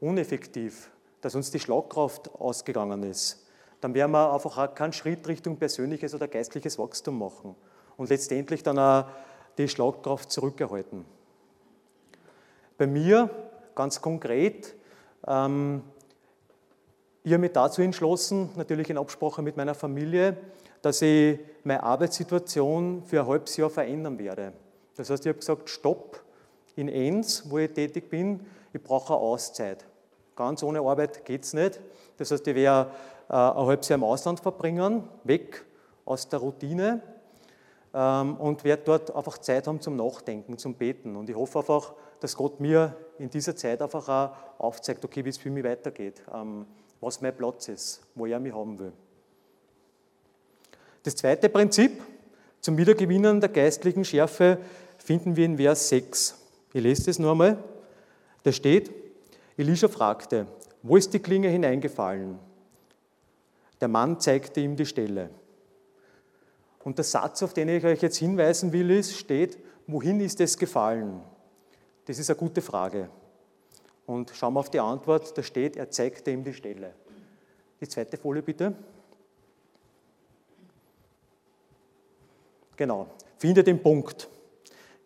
uneffektiv, 0.00 0.90
dass 1.20 1.36
uns 1.36 1.52
die 1.52 1.60
Schlagkraft 1.60 2.34
ausgegangen 2.34 3.04
ist, 3.04 3.46
dann 3.80 3.94
werden 3.94 4.12
wir 4.12 4.32
einfach 4.32 4.58
auch 4.58 4.74
keinen 4.74 4.92
Schritt 4.92 5.28
Richtung 5.28 5.56
persönliches 5.56 6.14
oder 6.14 6.26
geistliches 6.26 6.78
Wachstum 6.78 7.18
machen 7.18 7.54
und 7.96 8.10
letztendlich 8.10 8.62
dann 8.62 8.78
auch 8.78 9.04
die 9.56 9.68
Schlagkraft 9.68 10.32
zurückerhalten. 10.32 11.04
Bei 12.76 12.86
mir 12.86 13.30
ganz 13.74 14.00
konkret, 14.00 14.74
ähm, 15.26 15.82
ich 17.22 17.32
habe 17.32 17.40
mich 17.40 17.52
dazu 17.52 17.82
entschlossen, 17.82 18.50
natürlich 18.56 18.90
in 18.90 18.98
Absprache 18.98 19.42
mit 19.42 19.56
meiner 19.56 19.74
Familie, 19.74 20.36
dass 20.82 21.00
ich 21.02 21.38
meine 21.62 21.82
Arbeitssituation 21.82 23.02
für 23.04 23.20
ein 23.20 23.26
halbes 23.26 23.56
Jahr 23.56 23.70
verändern 23.70 24.18
werde. 24.18 24.52
Das 24.96 25.08
heißt, 25.08 25.24
ich 25.24 25.28
habe 25.28 25.38
gesagt, 25.38 25.70
stopp 25.70 26.22
in 26.76 26.88
Enns, 26.88 27.48
wo 27.48 27.58
ich 27.58 27.70
tätig 27.70 28.10
bin, 28.10 28.40
ich 28.72 28.82
brauche 28.82 29.14
eine 29.14 29.22
Auszeit. 29.22 29.84
Ganz 30.34 30.62
ohne 30.62 30.80
Arbeit 30.80 31.24
geht 31.24 31.44
es 31.44 31.54
nicht. 31.54 31.80
Das 32.16 32.32
heißt, 32.32 32.46
ich 32.46 32.54
werde 32.54 32.90
äh, 33.28 33.34
ein 33.34 33.66
halbes 33.66 33.88
Jahr 33.88 33.98
im 33.98 34.04
Ausland 34.04 34.40
verbringen, 34.40 35.08
weg 35.22 35.64
aus 36.04 36.28
der 36.28 36.40
Routine 36.40 37.00
ähm, 37.94 38.36
und 38.36 38.64
werde 38.64 38.82
dort 38.84 39.14
einfach 39.14 39.38
Zeit 39.38 39.66
haben 39.66 39.80
zum 39.80 39.96
Nachdenken, 39.96 40.58
zum 40.58 40.74
Beten. 40.74 41.16
Und 41.16 41.30
ich 41.30 41.36
hoffe 41.36 41.60
einfach, 41.60 41.94
dass 42.24 42.36
Gott 42.36 42.58
mir 42.58 42.96
in 43.18 43.28
dieser 43.28 43.54
Zeit 43.54 43.82
einfach 43.82 44.08
auch 44.08 44.30
aufzeigt, 44.56 45.04
okay, 45.04 45.22
wie 45.26 45.28
es 45.28 45.36
für 45.36 45.50
mich 45.50 45.62
weitergeht, 45.62 46.22
ähm, 46.32 46.64
was 46.98 47.20
mein 47.20 47.36
Platz 47.36 47.68
ist, 47.68 48.00
wo 48.14 48.24
er 48.24 48.40
mich 48.40 48.54
haben 48.54 48.78
will. 48.78 48.94
Das 51.02 51.16
zweite 51.16 51.50
Prinzip 51.50 52.02
zum 52.62 52.78
Wiedergewinnen 52.78 53.42
der 53.42 53.50
geistlichen 53.50 54.06
Schärfe 54.06 54.56
finden 54.96 55.36
wir 55.36 55.44
in 55.44 55.58
Vers 55.58 55.90
6. 55.90 56.38
Ich 56.72 56.82
lese 56.82 57.04
das 57.04 57.18
nur 57.18 57.32
einmal. 57.32 57.62
Da 58.42 58.52
steht, 58.52 58.90
Elisha 59.58 59.88
fragte, 59.88 60.46
wo 60.82 60.96
ist 60.96 61.12
die 61.12 61.18
Klinge 61.18 61.50
hineingefallen? 61.50 62.38
Der 63.82 63.88
Mann 63.88 64.18
zeigte 64.18 64.60
ihm 64.60 64.76
die 64.76 64.86
Stelle. 64.86 65.28
Und 66.84 66.96
der 66.96 67.04
Satz, 67.04 67.42
auf 67.42 67.52
den 67.52 67.68
ich 67.68 67.84
euch 67.84 68.00
jetzt 68.00 68.16
hinweisen 68.16 68.72
will, 68.72 68.92
ist, 68.92 69.14
steht, 69.14 69.58
wohin 69.86 70.20
ist 70.20 70.40
es 70.40 70.56
gefallen? 70.56 71.20
Das 72.06 72.18
ist 72.18 72.28
eine 72.28 72.38
gute 72.38 72.60
Frage. 72.60 73.08
Und 74.06 74.30
schauen 74.34 74.54
wir 74.54 74.60
auf 74.60 74.70
die 74.70 74.80
Antwort, 74.80 75.36
da 75.36 75.42
steht, 75.42 75.76
er 75.76 75.90
zeigte 75.90 76.30
ihm 76.30 76.44
die 76.44 76.52
Stelle. 76.52 76.92
Die 77.80 77.88
zweite 77.88 78.16
Folie 78.16 78.42
bitte. 78.42 78.74
Genau, 82.76 83.06
finde 83.38 83.64
den 83.64 83.82
Punkt. 83.82 84.28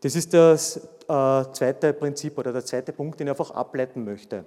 Das 0.01 0.17
ist 0.17 0.33
das 0.33 0.77
äh, 0.77 1.45
zweite 1.53 1.93
Prinzip 1.93 2.39
oder 2.39 2.53
der 2.53 2.65
zweite 2.65 2.93
Punkt, 2.93 3.21
den 3.21 3.27
ich 3.27 3.31
einfach 3.31 3.51
ableiten 3.51 4.05
möchte. 4.05 4.45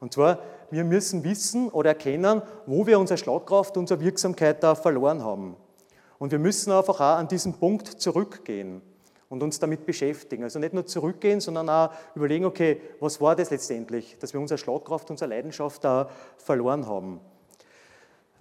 Und 0.00 0.12
zwar, 0.12 0.40
wir 0.70 0.84
müssen 0.84 1.24
wissen 1.24 1.70
oder 1.70 1.90
erkennen, 1.90 2.42
wo 2.66 2.86
wir 2.86 2.98
unsere 2.98 3.16
Schlagkraft, 3.16 3.76
unsere 3.76 4.00
Wirksamkeit 4.00 4.62
da 4.62 4.74
verloren 4.74 5.22
haben. 5.22 5.56
Und 6.18 6.32
wir 6.32 6.38
müssen 6.38 6.72
einfach 6.72 6.96
auch 6.96 7.18
an 7.18 7.28
diesen 7.28 7.54
Punkt 7.54 7.86
zurückgehen 7.86 8.82
und 9.28 9.42
uns 9.42 9.58
damit 9.58 9.86
beschäftigen. 9.86 10.44
Also 10.44 10.58
nicht 10.58 10.74
nur 10.74 10.86
zurückgehen, 10.86 11.40
sondern 11.40 11.68
auch 11.68 11.90
überlegen, 12.14 12.44
okay, 12.44 12.80
was 13.00 13.20
war 13.20 13.36
das 13.36 13.50
letztendlich, 13.50 14.16
dass 14.18 14.32
wir 14.32 14.40
unsere 14.40 14.58
Schlagkraft, 14.58 15.10
unsere 15.10 15.30
Leidenschaft 15.30 15.84
da 15.84 16.08
verloren 16.36 16.86
haben. 16.86 17.20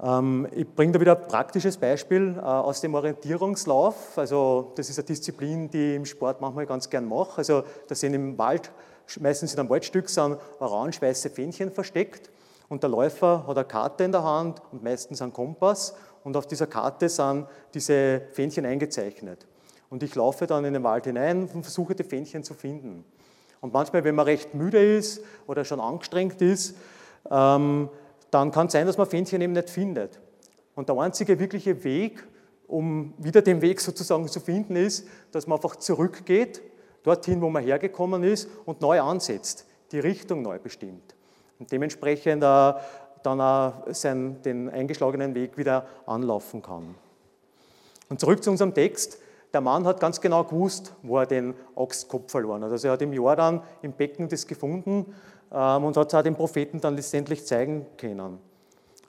Ähm, 0.02 0.48
ich 0.52 0.68
bringe 0.68 0.94
da 0.94 1.00
wieder 1.00 1.18
ein 1.18 1.28
praktisches 1.28 1.78
Beispiel 1.78 2.36
äh, 2.38 2.42
aus 2.42 2.82
dem 2.82 2.94
Orientierungslauf. 2.94 4.18
Also 4.18 4.74
das 4.76 4.90
ist 4.90 5.00
eine 5.00 5.06
Disziplin, 5.06 5.70
die 5.70 5.92
ich 5.92 5.96
im 5.96 6.06
Sport 6.06 6.42
manchmal 6.42 6.66
ganz 6.66 6.90
gern 6.90 7.08
mache. 7.08 7.38
Also 7.38 7.64
da 7.88 7.96
sind 7.96 8.14
im 8.14 8.38
Wald, 8.38 8.72
meistens 9.20 9.54
in 9.54 9.60
einem 9.60 9.70
Waldstück, 9.70 10.10
sind 10.10 10.38
orange-weiße 10.60 11.30
Fähnchen 11.30 11.72
versteckt 11.72 12.32
und 12.70 12.84
der 12.84 12.90
Läufer 12.90 13.46
hat 13.48 13.58
eine 13.58 13.66
Karte 13.66 14.04
in 14.04 14.12
der 14.12 14.24
Hand 14.24 14.62
und 14.72 14.84
meistens 14.84 15.22
einen 15.22 15.34
Kompass 15.34 15.96
und 16.24 16.36
auf 16.38 16.48
dieser 16.48 16.68
Karte 16.68 17.10
sind 17.10 17.48
diese 17.74 18.22
Fähnchen 18.32 18.66
eingezeichnet. 18.66 19.46
Und 19.94 20.02
ich 20.02 20.16
laufe 20.16 20.48
dann 20.48 20.66
in 20.66 20.74
den 20.74 20.82
Wald 20.82 21.06
hinein 21.06 21.48
und 21.54 21.62
versuche 21.62 21.94
die 21.94 22.04
Fähnchen 22.04 22.44
zu 22.44 22.56
finden. 22.56 23.06
Und 23.62 23.74
manchmal, 23.74 24.04
wenn 24.04 24.16
man 24.16 24.26
recht 24.26 24.56
müde 24.56 24.84
ist 24.98 25.22
oder 25.46 25.64
schon 25.66 25.80
angestrengt 25.80 26.42
ist, 26.42 26.76
ähm, 27.30 27.90
dann 28.32 28.50
kann 28.50 28.66
es 28.66 28.74
sein, 28.74 28.88
dass 28.88 28.98
man 28.98 29.06
Fähnchen 29.06 29.40
eben 29.40 29.54
nicht 29.54 29.70
findet. 29.70 30.20
Und 30.74 30.90
der 30.90 30.98
einzige 30.98 31.38
wirkliche 31.38 31.84
Weg, 31.84 32.26
um 32.66 33.14
wieder 33.20 33.44
den 33.44 33.62
Weg 33.62 33.80
sozusagen 33.82 34.28
zu 34.28 34.40
finden, 34.40 34.76
ist, 34.78 35.08
dass 35.32 35.46
man 35.46 35.60
einfach 35.60 35.76
zurückgeht, 35.76 36.64
dorthin, 37.04 37.40
wo 37.40 37.52
man 37.52 37.64
hergekommen 37.64 38.24
ist 38.24 38.50
und 38.66 38.82
neu 38.82 39.00
ansetzt, 39.00 39.68
die 39.92 40.00
Richtung 40.00 40.42
neu 40.42 40.58
bestimmt. 40.58 41.14
Und 41.60 41.72
dementsprechend 41.72 42.42
äh, 42.42 42.74
dann 43.22 43.40
auch 43.40 43.74
seinen, 43.92 44.42
den 44.42 44.72
eingeschlagenen 44.72 45.36
Weg 45.36 45.56
wieder 45.56 45.86
anlaufen 46.08 46.64
kann. 46.64 46.96
Und 48.10 48.20
zurück 48.20 48.44
zu 48.44 48.50
unserem 48.50 48.74
Text. 48.74 49.20
Der 49.54 49.62
Mann 49.62 49.86
hat 49.86 50.00
ganz 50.00 50.20
genau 50.20 50.44
gewusst, 50.44 50.96
wo 51.04 51.20
er 51.20 51.28
den 51.28 51.54
Axtkopf 51.76 52.32
verloren 52.32 52.64
hat. 52.64 52.72
Also 52.72 52.88
er 52.88 52.94
hat 52.94 53.02
im 53.04 53.14
Jordan 53.14 53.62
im 53.84 53.94
Becken 53.94 54.28
das 54.28 54.48
gefunden 54.48 55.14
ähm, 55.52 55.84
und 55.84 55.96
hat 55.96 56.08
es 56.08 56.16
auch 56.16 56.24
den 56.24 56.36
Propheten 56.36 56.82
dann 56.82 56.96
letztendlich 56.96 57.46
zeigen 57.46 57.86
können. 57.98 58.40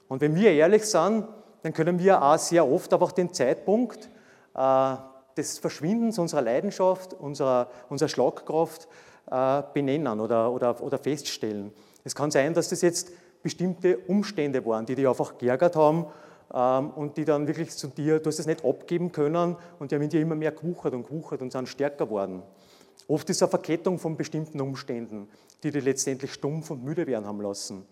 Und 0.08 0.20
wenn 0.20 0.34
wir 0.34 0.52
ehrlich 0.52 0.84
sind, 0.84 1.26
dann 1.62 1.72
können 1.72 1.98
wir 1.98 2.22
auch 2.22 2.36
sehr 2.36 2.70
oft 2.70 2.92
einfach 2.92 3.12
den 3.12 3.32
Zeitpunkt 3.32 4.10
äh, 4.54 4.96
des 5.34 5.58
Verschwindens 5.58 6.18
unserer 6.18 6.42
Leidenschaft, 6.42 7.14
unserer, 7.14 7.68
unserer 7.88 8.10
Schlagkraft 8.10 8.86
äh, 9.30 9.62
benennen 9.72 10.20
oder, 10.20 10.52
oder, 10.52 10.78
oder 10.82 10.98
feststellen. 10.98 11.72
Es 12.04 12.14
kann 12.14 12.30
sein, 12.30 12.52
dass 12.52 12.68
das 12.68 12.82
jetzt 12.82 13.12
bestimmte 13.42 13.96
Umstände 13.96 14.64
waren, 14.66 14.84
die 14.84 14.94
dich 14.94 15.08
einfach 15.08 15.38
geärgert 15.38 15.74
haben 15.74 16.06
und 16.54 17.16
die 17.16 17.24
dann 17.24 17.48
wirklich 17.48 17.70
zu 17.70 17.88
dir, 17.88 18.20
du 18.20 18.28
hast 18.28 18.38
es 18.38 18.46
nicht 18.46 18.64
abgeben 18.64 19.10
können 19.10 19.56
und 19.80 19.90
die 19.90 19.96
haben 19.96 20.02
in 20.02 20.08
dir 20.08 20.20
immer 20.20 20.36
mehr 20.36 20.52
gewuchert 20.52 20.94
und 20.94 21.08
gewuchert 21.08 21.42
und 21.42 21.50
sind 21.50 21.68
stärker 21.68 22.06
geworden. 22.06 22.42
Oft 23.08 23.28
ist 23.28 23.36
es 23.36 23.42
eine 23.42 23.50
Verkettung 23.50 23.98
von 23.98 24.16
bestimmten 24.16 24.60
Umständen, 24.60 25.28
die 25.62 25.72
dich 25.72 25.84
letztendlich 25.84 26.32
stumpf 26.32 26.70
und 26.70 26.84
müde 26.84 27.06
werden 27.06 27.26
haben 27.26 27.40
lassen. 27.40 27.84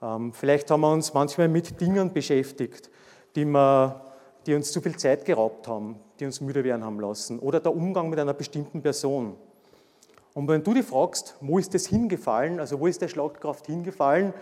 Ähm, 0.00 0.32
vielleicht 0.32 0.70
haben 0.70 0.80
wir 0.80 0.90
uns 0.90 1.12
manchmal 1.12 1.48
mit 1.48 1.80
Dingen 1.80 2.12
beschäftigt, 2.12 2.90
die, 3.36 3.44
wir, 3.44 4.00
die 4.46 4.54
uns 4.54 4.72
zu 4.72 4.80
viel 4.80 4.96
Zeit 4.96 5.26
geraubt 5.26 5.68
haben, 5.68 5.96
die 6.18 6.24
uns 6.24 6.40
müde 6.40 6.64
werden 6.64 6.84
haben 6.84 6.98
lassen. 6.98 7.38
Oder 7.38 7.60
der 7.60 7.76
Umgang 7.76 8.08
mit 8.08 8.18
einer 8.18 8.34
bestimmten 8.34 8.82
Person. 8.82 9.36
Und 10.34 10.48
wenn 10.48 10.64
du 10.64 10.72
dich 10.72 10.86
fragst, 10.86 11.36
wo 11.40 11.58
ist 11.58 11.74
das 11.74 11.86
hingefallen, 11.86 12.58
also 12.58 12.80
wo 12.80 12.86
ist 12.86 13.02
der 13.02 13.08
Schlagkraft 13.08 13.66
hingefallen, 13.66 14.32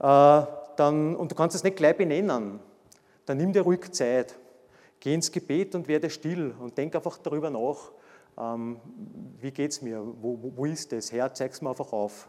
äh, 0.00 0.42
dann, 0.76 1.14
und 1.14 1.30
du 1.30 1.34
kannst 1.34 1.54
es 1.54 1.62
nicht 1.62 1.76
gleich 1.76 1.96
benennen, 1.96 2.58
dann 3.26 3.36
nimm 3.36 3.52
dir 3.52 3.62
ruhig 3.62 3.92
Zeit. 3.92 4.34
Geh 5.00 5.12
ins 5.12 5.30
Gebet 5.30 5.74
und 5.74 5.88
werde 5.88 6.08
still 6.08 6.54
und 6.58 6.78
denk 6.78 6.94
einfach 6.94 7.18
darüber 7.18 7.50
nach, 7.50 7.92
ähm, 8.38 8.78
wie 9.40 9.50
geht 9.50 9.72
es 9.72 9.82
mir, 9.82 10.00
wo, 10.00 10.38
wo, 10.40 10.52
wo 10.56 10.64
ist 10.64 10.92
es, 10.92 11.12
Herr, 11.12 11.32
zeig 11.34 11.52
es 11.52 11.60
mir 11.60 11.70
einfach 11.70 11.92
auf. 11.92 12.28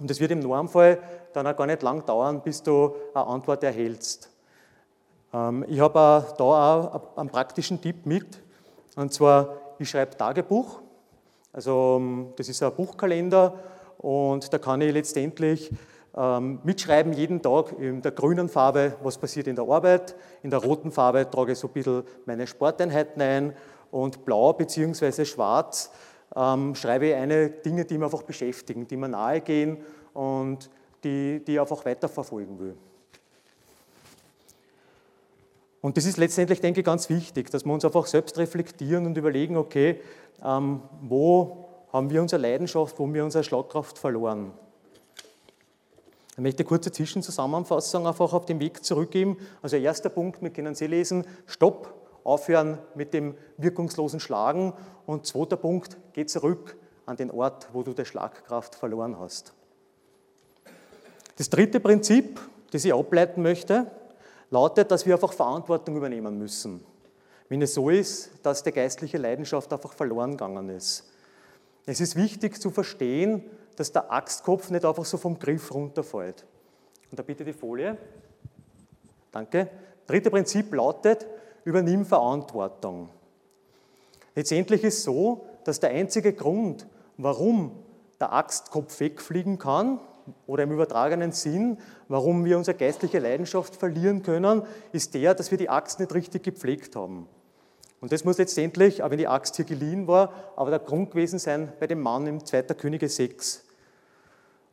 Und 0.00 0.10
es 0.10 0.18
wird 0.18 0.30
im 0.30 0.40
Normfall 0.40 0.98
dann 1.32 1.46
auch 1.46 1.56
gar 1.56 1.66
nicht 1.66 1.82
lang 1.82 2.04
dauern, 2.06 2.42
bis 2.42 2.62
du 2.62 2.94
eine 3.14 3.26
Antwort 3.26 3.62
erhältst. 3.62 4.30
Ähm, 5.32 5.64
ich 5.68 5.80
habe 5.80 6.26
da 6.36 6.44
auch 6.44 7.16
einen 7.16 7.28
praktischen 7.28 7.80
Tipp 7.80 8.06
mit, 8.06 8.42
und 8.96 9.12
zwar, 9.12 9.56
ich 9.78 9.90
schreibe 9.90 10.16
Tagebuch, 10.16 10.80
also 11.52 11.98
ähm, 12.00 12.32
das 12.36 12.48
ist 12.48 12.62
ein 12.62 12.74
Buchkalender 12.74 13.58
und 13.98 14.52
da 14.52 14.58
kann 14.58 14.80
ich 14.80 14.92
letztendlich 14.92 15.70
mitschreiben 16.14 17.14
jeden 17.14 17.40
Tag 17.40 17.72
in 17.78 18.02
der 18.02 18.12
grünen 18.12 18.48
Farbe, 18.48 18.96
was 19.02 19.16
passiert 19.16 19.46
in 19.46 19.56
der 19.56 19.66
Arbeit. 19.66 20.14
In 20.42 20.50
der 20.50 20.58
roten 20.58 20.90
Farbe 20.92 21.30
trage 21.30 21.52
ich 21.52 21.58
so 21.58 21.68
ein 21.68 21.72
bisschen 21.72 22.02
meine 22.26 22.46
Sporteinheiten 22.46 23.22
ein 23.22 23.56
und 23.90 24.24
blau 24.24 24.52
bzw. 24.52 25.24
schwarz 25.24 25.90
ähm, 26.36 26.74
schreibe 26.74 27.08
ich 27.08 27.14
eine 27.14 27.50
Dinge, 27.50 27.84
die 27.84 27.98
mir 27.98 28.06
einfach 28.06 28.22
beschäftigen, 28.22 28.86
die 28.86 28.96
mir 28.96 29.08
nahe 29.08 29.40
gehen 29.40 29.78
und 30.14 30.70
die, 31.04 31.42
die 31.44 31.54
ich 31.54 31.60
einfach 31.60 31.84
weiterverfolgen 31.84 32.58
will. 32.58 32.76
Und 35.80 35.96
das 35.96 36.04
ist 36.04 36.16
letztendlich, 36.16 36.60
denke 36.60 36.80
ich, 36.80 36.86
ganz 36.86 37.10
wichtig, 37.10 37.50
dass 37.50 37.64
wir 37.64 37.72
uns 37.72 37.84
einfach 37.84 38.06
selbst 38.06 38.38
reflektieren 38.38 39.04
und 39.04 39.16
überlegen, 39.16 39.56
okay, 39.56 40.00
ähm, 40.44 40.80
wo 41.02 41.68
haben 41.92 42.08
wir 42.08 42.22
unsere 42.22 42.40
Leidenschaft, 42.40 42.98
wo 42.98 43.04
haben 43.04 43.14
wir 43.14 43.24
unsere 43.24 43.42
Schlagkraft 43.42 43.98
verloren. 43.98 44.52
Ich 46.32 46.38
möchte 46.38 46.60
eine 46.60 46.68
kurze 46.68 46.90
Zwischenzusammenfassung 46.90 48.06
einfach 48.06 48.32
auf 48.32 48.46
den 48.46 48.58
Weg 48.58 48.82
zurückgeben. 48.82 49.36
Also 49.60 49.76
erster 49.76 50.08
Punkt, 50.08 50.40
wir 50.40 50.50
können 50.50 50.74
Sie 50.74 50.86
lesen, 50.86 51.26
Stopp, 51.46 51.92
aufhören 52.24 52.78
mit 52.94 53.12
dem 53.12 53.34
wirkungslosen 53.58 54.18
Schlagen. 54.18 54.72
Und 55.04 55.26
zweiter 55.26 55.56
Punkt, 55.56 55.98
geh 56.14 56.24
zurück 56.24 56.76
an 57.04 57.16
den 57.16 57.30
Ort, 57.30 57.68
wo 57.74 57.82
du 57.82 57.92
die 57.92 58.06
Schlagkraft 58.06 58.74
verloren 58.74 59.18
hast. 59.18 59.52
Das 61.36 61.50
dritte 61.50 61.80
Prinzip, 61.80 62.40
das 62.70 62.84
ich 62.84 62.94
ableiten 62.94 63.42
möchte, 63.42 63.90
lautet, 64.50 64.90
dass 64.90 65.04
wir 65.04 65.14
einfach 65.14 65.34
Verantwortung 65.34 65.96
übernehmen 65.96 66.38
müssen. 66.38 66.82
Wenn 67.50 67.60
es 67.60 67.74
so 67.74 67.90
ist, 67.90 68.30
dass 68.42 68.62
die 68.62 68.72
geistliche 68.72 69.18
Leidenschaft 69.18 69.70
einfach 69.70 69.92
verloren 69.92 70.32
gegangen 70.32 70.70
ist. 70.70 71.04
Es 71.84 72.00
ist 72.00 72.16
wichtig 72.16 72.60
zu 72.60 72.70
verstehen, 72.70 73.44
dass 73.76 73.92
der 73.92 74.12
Axtkopf 74.12 74.70
nicht 74.70 74.84
einfach 74.84 75.04
so 75.04 75.16
vom 75.16 75.38
Griff 75.38 75.72
runterfällt. 75.72 76.44
Und 77.10 77.18
da 77.18 77.22
bitte 77.22 77.44
die 77.44 77.52
Folie. 77.52 77.96
Danke. 79.30 79.68
Dritte 80.06 80.30
Prinzip 80.30 80.72
lautet, 80.74 81.26
übernimm 81.64 82.04
Verantwortung. 82.04 83.08
Letztendlich 84.34 84.82
ist 84.84 84.98
es 84.98 85.04
so, 85.04 85.46
dass 85.64 85.80
der 85.80 85.90
einzige 85.90 86.32
Grund, 86.32 86.86
warum 87.16 87.72
der 88.20 88.32
Axtkopf 88.32 88.98
wegfliegen 89.00 89.58
kann, 89.58 90.00
oder 90.46 90.62
im 90.64 90.72
übertragenen 90.72 91.32
Sinn, 91.32 91.78
warum 92.08 92.44
wir 92.44 92.56
unsere 92.56 92.76
geistliche 92.76 93.18
Leidenschaft 93.18 93.76
verlieren 93.76 94.22
können, 94.22 94.62
ist 94.92 95.14
der, 95.14 95.34
dass 95.34 95.50
wir 95.50 95.58
die 95.58 95.68
Axt 95.68 96.00
nicht 96.00 96.14
richtig 96.14 96.44
gepflegt 96.44 96.96
haben. 96.96 97.28
Und 98.02 98.10
das 98.10 98.24
muss 98.24 98.36
letztendlich, 98.36 99.00
auch 99.00 99.10
wenn 99.10 99.18
die 99.18 99.28
Axt 99.28 99.54
hier 99.54 99.64
geliehen 99.64 100.08
war, 100.08 100.32
aber 100.56 100.70
der 100.70 100.80
Grund 100.80 101.12
gewesen 101.12 101.38
sein 101.38 101.72
bei 101.78 101.86
dem 101.86 102.00
Mann 102.00 102.26
im 102.26 102.44
2. 102.44 102.62
Könige 102.74 103.08
6. 103.08 103.64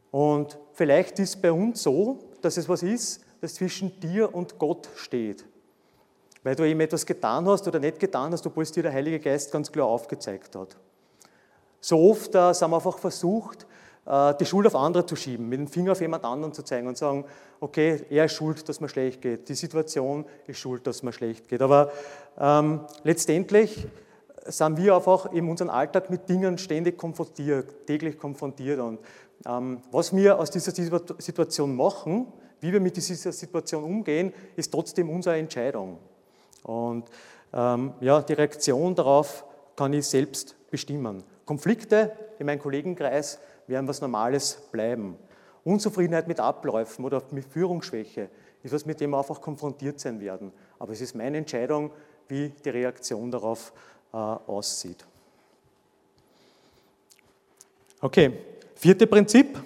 Und 0.09 0.57
vielleicht 0.73 1.19
ist 1.19 1.39
bei 1.39 1.51
uns 1.51 1.83
so, 1.83 2.17
dass 2.41 2.57
es 2.57 2.67
was 2.67 2.81
ist, 2.81 3.23
das 3.39 3.53
zwischen 3.53 3.99
dir 3.99 4.33
und 4.33 4.57
Gott 4.57 4.89
steht. 4.95 5.45
Weil 6.41 6.55
du 6.55 6.63
eben 6.63 6.79
etwas 6.79 7.05
getan 7.05 7.47
hast 7.47 7.67
oder 7.67 7.79
nicht 7.79 7.99
getan 7.99 8.31
hast, 8.31 8.47
obwohl 8.47 8.63
es 8.63 8.71
dir 8.71 8.81
der 8.81 8.93
Heilige 8.93 9.19
Geist 9.19 9.51
ganz 9.51 9.71
klar 9.71 9.85
aufgezeigt 9.85 10.55
hat. 10.55 10.75
So 11.79 11.99
oft 12.09 12.33
äh, 12.33 12.51
sind 12.51 12.71
wir 12.71 12.77
einfach 12.77 12.97
versucht, 12.97 13.67
die 14.05 14.45
Schuld 14.45 14.65
auf 14.65 14.75
andere 14.75 15.05
zu 15.05 15.15
schieben, 15.15 15.47
mit 15.49 15.59
dem 15.59 15.67
Finger 15.67 15.91
auf 15.91 16.01
jemand 16.01 16.23
anderen 16.23 16.51
zu 16.51 16.63
zeigen 16.63 16.87
und 16.87 16.97
sagen, 16.97 17.25
okay, 17.59 18.01
er 18.09 18.25
ist 18.25 18.33
schuld, 18.33 18.67
dass 18.67 18.81
mir 18.81 18.89
schlecht 18.89 19.21
geht, 19.21 19.47
die 19.49 19.53
Situation 19.53 20.25
ist 20.47 20.57
schuld, 20.57 20.87
dass 20.87 21.03
mir 21.03 21.13
schlecht 21.13 21.47
geht. 21.47 21.61
Aber 21.61 21.91
ähm, 22.39 22.81
letztendlich 23.03 23.87
sind 24.45 24.77
wir 24.77 24.95
einfach 24.95 25.31
in 25.31 25.47
unserem 25.47 25.69
Alltag 25.69 26.09
mit 26.09 26.27
Dingen 26.27 26.57
ständig 26.57 26.97
konfrontiert, 26.97 27.85
täglich 27.85 28.17
konfrontiert. 28.17 28.79
Und 28.79 28.99
ähm, 29.45 29.81
was 29.91 30.15
wir 30.15 30.39
aus 30.39 30.51
dieser 30.51 30.71
Situation 30.71 31.75
machen, 31.75 32.27
wie 32.61 32.73
wir 32.73 32.79
mit 32.79 32.97
dieser 32.97 33.31
Situation 33.31 33.83
umgehen, 33.83 34.33
ist 34.55 34.71
trotzdem 34.71 35.09
unsere 35.09 35.37
Entscheidung. 35.37 35.97
Und 36.63 37.05
ähm, 37.53 37.93
ja, 38.01 38.21
die 38.21 38.33
Reaktion 38.33 38.95
darauf 38.95 39.45
kann 39.75 39.93
ich 39.93 40.07
selbst 40.07 40.55
bestimmen. 40.69 41.23
Konflikte 41.45 42.11
in 42.37 42.45
meinem 42.45 42.59
Kollegenkreis 42.59 43.39
werden 43.69 43.87
was 43.87 44.01
Normales 44.01 44.55
bleiben. 44.71 45.17
Unzufriedenheit 45.63 46.27
mit 46.27 46.39
Abläufen 46.39 47.05
oder 47.05 47.21
mit 47.31 47.45
Führungsschwäche 47.45 48.29
ist 48.63 48.73
was, 48.73 48.85
mit 48.85 48.99
dem 48.99 49.11
wir 49.11 49.19
einfach 49.19 49.41
konfrontiert 49.41 49.99
sein 49.99 50.19
werden. 50.19 50.51
Aber 50.79 50.91
es 50.91 51.01
ist 51.01 51.15
meine 51.15 51.37
Entscheidung, 51.37 51.91
wie 52.27 52.49
die 52.49 52.69
Reaktion 52.69 53.31
darauf 53.31 53.73
äh, 54.13 54.17
aussieht. 54.17 55.05
Okay, 58.01 58.31
vierte 58.75 59.07
Prinzip 59.07 59.61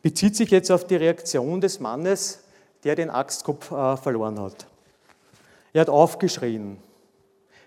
bezieht 0.00 0.36
sich 0.36 0.50
jetzt 0.50 0.70
auf 0.70 0.86
die 0.86 0.96
Reaktion 0.96 1.60
des 1.60 1.80
Mannes, 1.80 2.44
der 2.84 2.94
den 2.94 3.10
Axtkopf 3.10 3.70
äh, 3.70 3.96
verloren 3.96 4.40
hat. 4.40 4.66
Er 5.72 5.82
hat 5.82 5.88
aufgeschrien, 5.88 6.78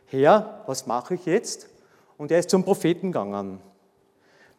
Herr, 0.08 0.64
was 0.68 0.86
mache 0.86 1.16
ich 1.16 1.26
jetzt? 1.26 1.68
Und 2.18 2.32
er 2.32 2.40
ist 2.40 2.50
zum 2.50 2.64
Propheten 2.64 3.12
gegangen. 3.12 3.60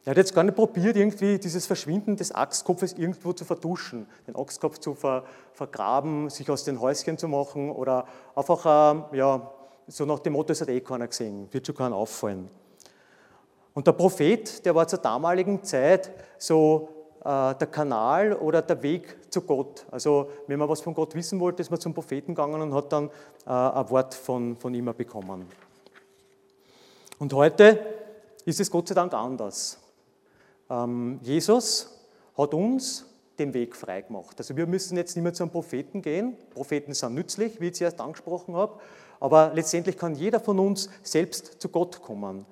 Er 0.07 0.11
hat 0.11 0.19
jetzt 0.19 0.37
gar 0.37 0.45
nicht 0.45 0.55
probiert, 0.55 0.97
irgendwie 0.97 1.37
dieses 1.37 1.67
Verschwinden 1.67 2.15
des 2.15 2.31
Axtkopfes 2.31 2.93
irgendwo 2.93 3.33
zu 3.33 3.45
vertuschen, 3.45 4.07
den 4.29 4.37
Axtkopf 4.37 4.79
zu 4.79 4.95
ver, 4.95 5.25
vergraben, 5.53 6.31
sich 6.31 6.49
aus 6.49 6.63
den 6.63 6.81
Häuschen 6.81 7.19
zu 7.19 7.27
machen 7.27 7.73
oder 7.73 8.07
einfach, 8.37 8.65
äh, 9.13 9.17
ja, 9.17 9.51
so 9.89 10.05
nach 10.05 10.21
dem 10.21 10.35
Motto, 10.35 10.53
es 10.53 10.61
hat 10.61 10.69
eh 10.69 10.81
keiner 10.81 11.09
gesehen, 11.09 11.49
wird 11.51 11.67
schon 11.67 11.75
keinen 11.75 11.93
auffallen. 11.93 12.49
Und 13.75 13.89
der 13.89 13.93
Prophet, 13.95 14.65
der 14.65 14.77
war 14.77 14.87
zur 14.87 15.01
damaligen 15.01 15.65
Zeit 15.65 16.13
so 16.39 16.89
äh, 17.25 17.57
der 17.57 17.67
Kanal 17.67 18.35
oder 18.35 18.63
der 18.63 18.81
Weg 18.85 19.33
zu 19.33 19.41
Gott. 19.41 19.87
Also 19.91 20.31
wenn 20.47 20.61
man 20.61 20.69
was 20.69 20.83
von 20.83 20.95
Gott 20.95 21.17
wissen 21.17 21.41
wollte, 21.41 21.63
ist 21.63 21.71
man 21.71 21.81
zum 21.81 21.93
Propheten 21.93 22.33
gegangen 22.33 22.63
und 22.63 22.73
hat 22.73 22.93
dann 22.93 23.11
äh, 23.45 23.51
ein 23.51 23.91
Wort 23.91 24.15
von, 24.15 24.57
von 24.57 24.73
ihm 24.73 24.85
bekommen. 24.97 25.49
Und 27.19 27.33
heute 27.33 27.85
ist 28.45 28.61
es 28.61 28.71
Gott 28.71 28.87
sei 28.87 28.95
Dank 28.95 29.13
anders. 29.13 29.81
Ähm, 30.71 31.19
Jesus 31.23 31.97
hat 32.37 32.55
uns 32.55 33.07
den 33.39 33.55
Weg 33.55 33.77
freigemacht. 33.77 34.39
Also 34.39 34.57
wir 34.57 34.67
müssen 34.67 34.97
jetzt 34.97 35.15
nicht 35.15 35.23
mehr 35.23 35.35
zum 35.35 35.51
Propheten 35.51 36.03
gehen. 36.03 36.37
Propheten 36.51 36.95
sind 36.95 37.15
nützlich, 37.15 37.61
wie 37.61 37.69
ich 37.69 37.75
zuerst 37.75 38.01
angesprochen 38.01 38.55
habe, 38.55 38.81
aber 39.21 39.53
letztendlich 39.55 39.97
kann 39.97 40.15
jeder 40.15 40.41
von 40.41 40.59
uns 40.59 40.89
selbst 41.03 41.61
zu 41.61 41.69
Gott 41.69 42.01
kommen. 42.01 42.47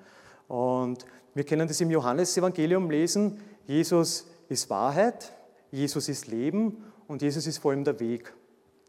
Und 0.47 1.05
wir 1.33 1.43
können 1.43 1.67
das 1.67 1.81
im 1.81 1.91
Johannesevangelium 1.91 2.89
lesen. 2.89 3.39
Jesus 3.65 4.27
ist 4.47 4.69
Wahrheit, 4.69 5.33
Jesus 5.71 6.07
ist 6.07 6.27
Leben 6.27 6.83
und 7.07 7.21
Jesus 7.21 7.47
ist 7.47 7.57
vor 7.57 7.71
allem 7.71 7.83
der 7.83 7.99
Weg, 7.99 8.33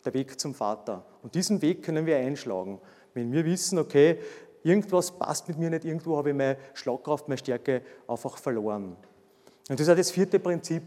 der 0.04 0.14
Weg 0.14 0.38
zum 0.38 0.54
Vater. 0.54 1.04
Und 1.22 1.34
diesen 1.34 1.62
Weg 1.62 1.82
können 1.82 2.06
wir 2.06 2.18
einschlagen. 2.18 2.80
Wenn 3.14 3.32
wir 3.32 3.44
wissen, 3.44 3.78
okay, 3.78 4.18
irgendwas 4.62 5.10
passt 5.10 5.48
mit 5.48 5.58
mir 5.58 5.70
nicht, 5.70 5.84
irgendwo 5.84 6.16
habe 6.18 6.30
ich 6.30 6.36
meine 6.36 6.58
Schlagkraft, 6.74 7.28
meine 7.28 7.38
Stärke 7.38 7.82
einfach 8.06 8.36
verloren. 8.36 8.96
Und 9.68 9.80
das 9.80 9.88
ist 9.88 9.98
das 9.98 10.10
vierte 10.10 10.38
Prinzip. 10.38 10.82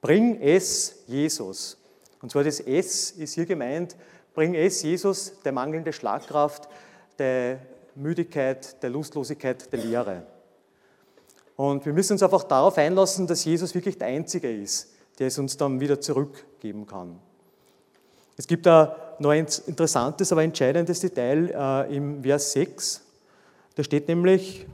Bring 0.00 0.40
es 0.40 1.04
Jesus. 1.06 1.76
Und 2.20 2.30
zwar 2.30 2.44
das 2.44 2.60
S 2.60 3.12
ist 3.12 3.34
hier 3.34 3.46
gemeint, 3.46 3.96
bring 4.34 4.54
es 4.54 4.82
Jesus, 4.82 5.40
der 5.44 5.52
mangelnde 5.52 5.92
Schlagkraft, 5.92 6.68
der 7.18 7.60
Müdigkeit, 7.94 8.82
der 8.82 8.90
Lustlosigkeit, 8.90 9.72
der 9.72 9.78
Leere. 9.78 10.26
Und 11.56 11.86
wir 11.86 11.92
müssen 11.92 12.14
uns 12.14 12.22
einfach 12.22 12.42
darauf 12.42 12.76
einlassen, 12.76 13.26
dass 13.26 13.44
Jesus 13.44 13.74
wirklich 13.74 13.96
der 13.96 14.08
Einzige 14.08 14.50
ist, 14.50 14.92
der 15.18 15.28
es 15.28 15.38
uns 15.38 15.56
dann 15.56 15.78
wieder 15.78 16.00
zurückgeben 16.00 16.86
kann. 16.86 17.20
Es 18.36 18.48
gibt 18.48 18.66
da 18.66 19.14
noch 19.20 19.30
ein 19.30 19.46
interessantes, 19.66 20.32
aber 20.32 20.42
entscheidendes 20.42 21.00
Detail 21.00 21.50
äh, 21.50 21.96
im 21.96 22.22
Vers 22.24 22.52
6. 22.52 23.02
Da 23.76 23.84
steht 23.84 24.08
nämlich, 24.08 24.66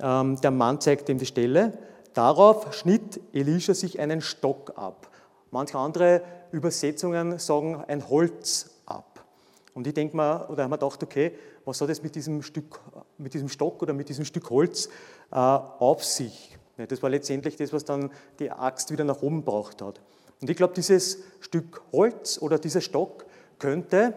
ähm, 0.00 0.40
der 0.40 0.52
Mann 0.52 0.80
zeigt 0.80 1.08
ihm 1.08 1.18
die 1.18 1.26
Stelle, 1.26 1.76
darauf 2.18 2.74
schnitt 2.74 3.20
Elisha 3.32 3.74
sich 3.74 4.00
einen 4.00 4.20
Stock 4.20 4.72
ab. 4.74 5.08
Manche 5.52 5.78
andere 5.78 6.20
Übersetzungen 6.50 7.38
sagen 7.38 7.84
ein 7.86 8.08
Holz 8.10 8.70
ab. 8.86 9.24
Und 9.72 9.86
ich 9.86 9.94
denke 9.94 10.16
mal, 10.16 10.46
oder 10.48 10.64
haben 10.64 10.72
wir 10.72 10.78
gedacht, 10.78 11.00
okay, 11.00 11.32
was 11.64 11.80
hat 11.80 11.90
es 11.90 12.02
mit 12.02 12.16
diesem 12.16 12.42
Stück, 12.42 12.80
mit 13.18 13.34
diesem 13.34 13.48
Stock 13.48 13.80
oder 13.82 13.92
mit 13.92 14.08
diesem 14.08 14.24
Stück 14.24 14.50
Holz 14.50 14.88
äh, 15.30 15.36
auf 15.36 16.04
sich. 16.04 16.58
Das 16.76 17.00
war 17.04 17.10
letztendlich 17.10 17.54
das, 17.54 17.72
was 17.72 17.84
dann 17.84 18.10
die 18.40 18.50
Axt 18.50 18.90
wieder 18.90 19.04
nach 19.04 19.22
oben 19.22 19.44
gebracht 19.44 19.80
hat. 19.80 20.00
Und 20.40 20.50
ich 20.50 20.56
glaube, 20.56 20.74
dieses 20.74 21.18
Stück 21.38 21.82
Holz 21.92 22.42
oder 22.42 22.58
dieser 22.58 22.80
Stock 22.80 23.26
könnte 23.60 24.14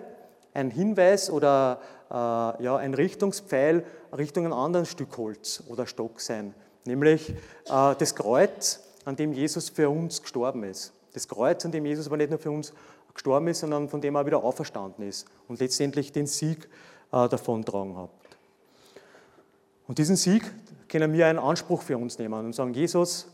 ein 0.55 0.71
Hinweis 0.71 1.29
oder 1.29 1.79
äh, 2.09 2.13
ja, 2.63 2.77
ein 2.77 2.95
Richtungspfeil 2.95 3.85
Richtung 4.17 4.45
einem 4.45 4.53
anderen 4.53 4.87
Stück 4.87 5.15
Holz 5.17 5.63
oder 5.67 5.85
Stock 5.85 6.19
sein, 6.19 6.55
nämlich 6.86 7.30
äh, 7.30 7.36
das 7.98 8.15
Kreuz, 8.15 8.82
an 9.06 9.15
dem 9.15 9.34
Jesus 9.34 9.70
für 9.70 9.89
uns 9.89 10.22
gestorben 10.22 10.63
ist. 10.63 10.94
Das 11.13 11.28
Kreuz, 11.28 11.65
an 11.65 11.72
dem 11.72 11.86
Jesus 11.86 12.08
aber 12.08 12.17
nicht 12.17 12.30
nur 12.30 12.39
für 12.39 12.52
uns 12.52 12.74
gestorben 13.13 13.48
ist, 13.48 13.60
sondern 13.60 13.89
von 13.89 14.02
dem 14.02 14.15
er 14.15 14.26
wieder 14.26 14.44
auferstanden 14.44 15.08
ist 15.08 15.28
und 15.48 15.60
letztendlich 15.60 16.12
den 16.12 16.28
Sieg 16.28 16.70
äh, 17.12 17.28
davontragen 17.28 17.98
hat. 17.98 18.10
Und 19.88 19.98
diesen 19.98 20.15
Sieg 20.15 20.44
können 20.88 21.13
wir 21.13 21.28
einen 21.28 21.39
Anspruch 21.39 21.82
für 21.82 21.98
uns 21.98 22.17
nehmen 22.17 22.46
und 22.46 22.54
sagen, 22.54 22.74
Jesus, 22.74 23.28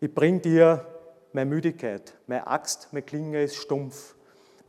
ich 0.00 0.12
bringe 0.12 0.40
dir 0.40 0.86
meine 1.32 1.48
Müdigkeit, 1.48 2.14
meine 2.26 2.46
Axt, 2.46 2.88
meine 2.92 3.02
Klinge 3.02 3.42
ist 3.42 3.56
stumpf. 3.56 4.14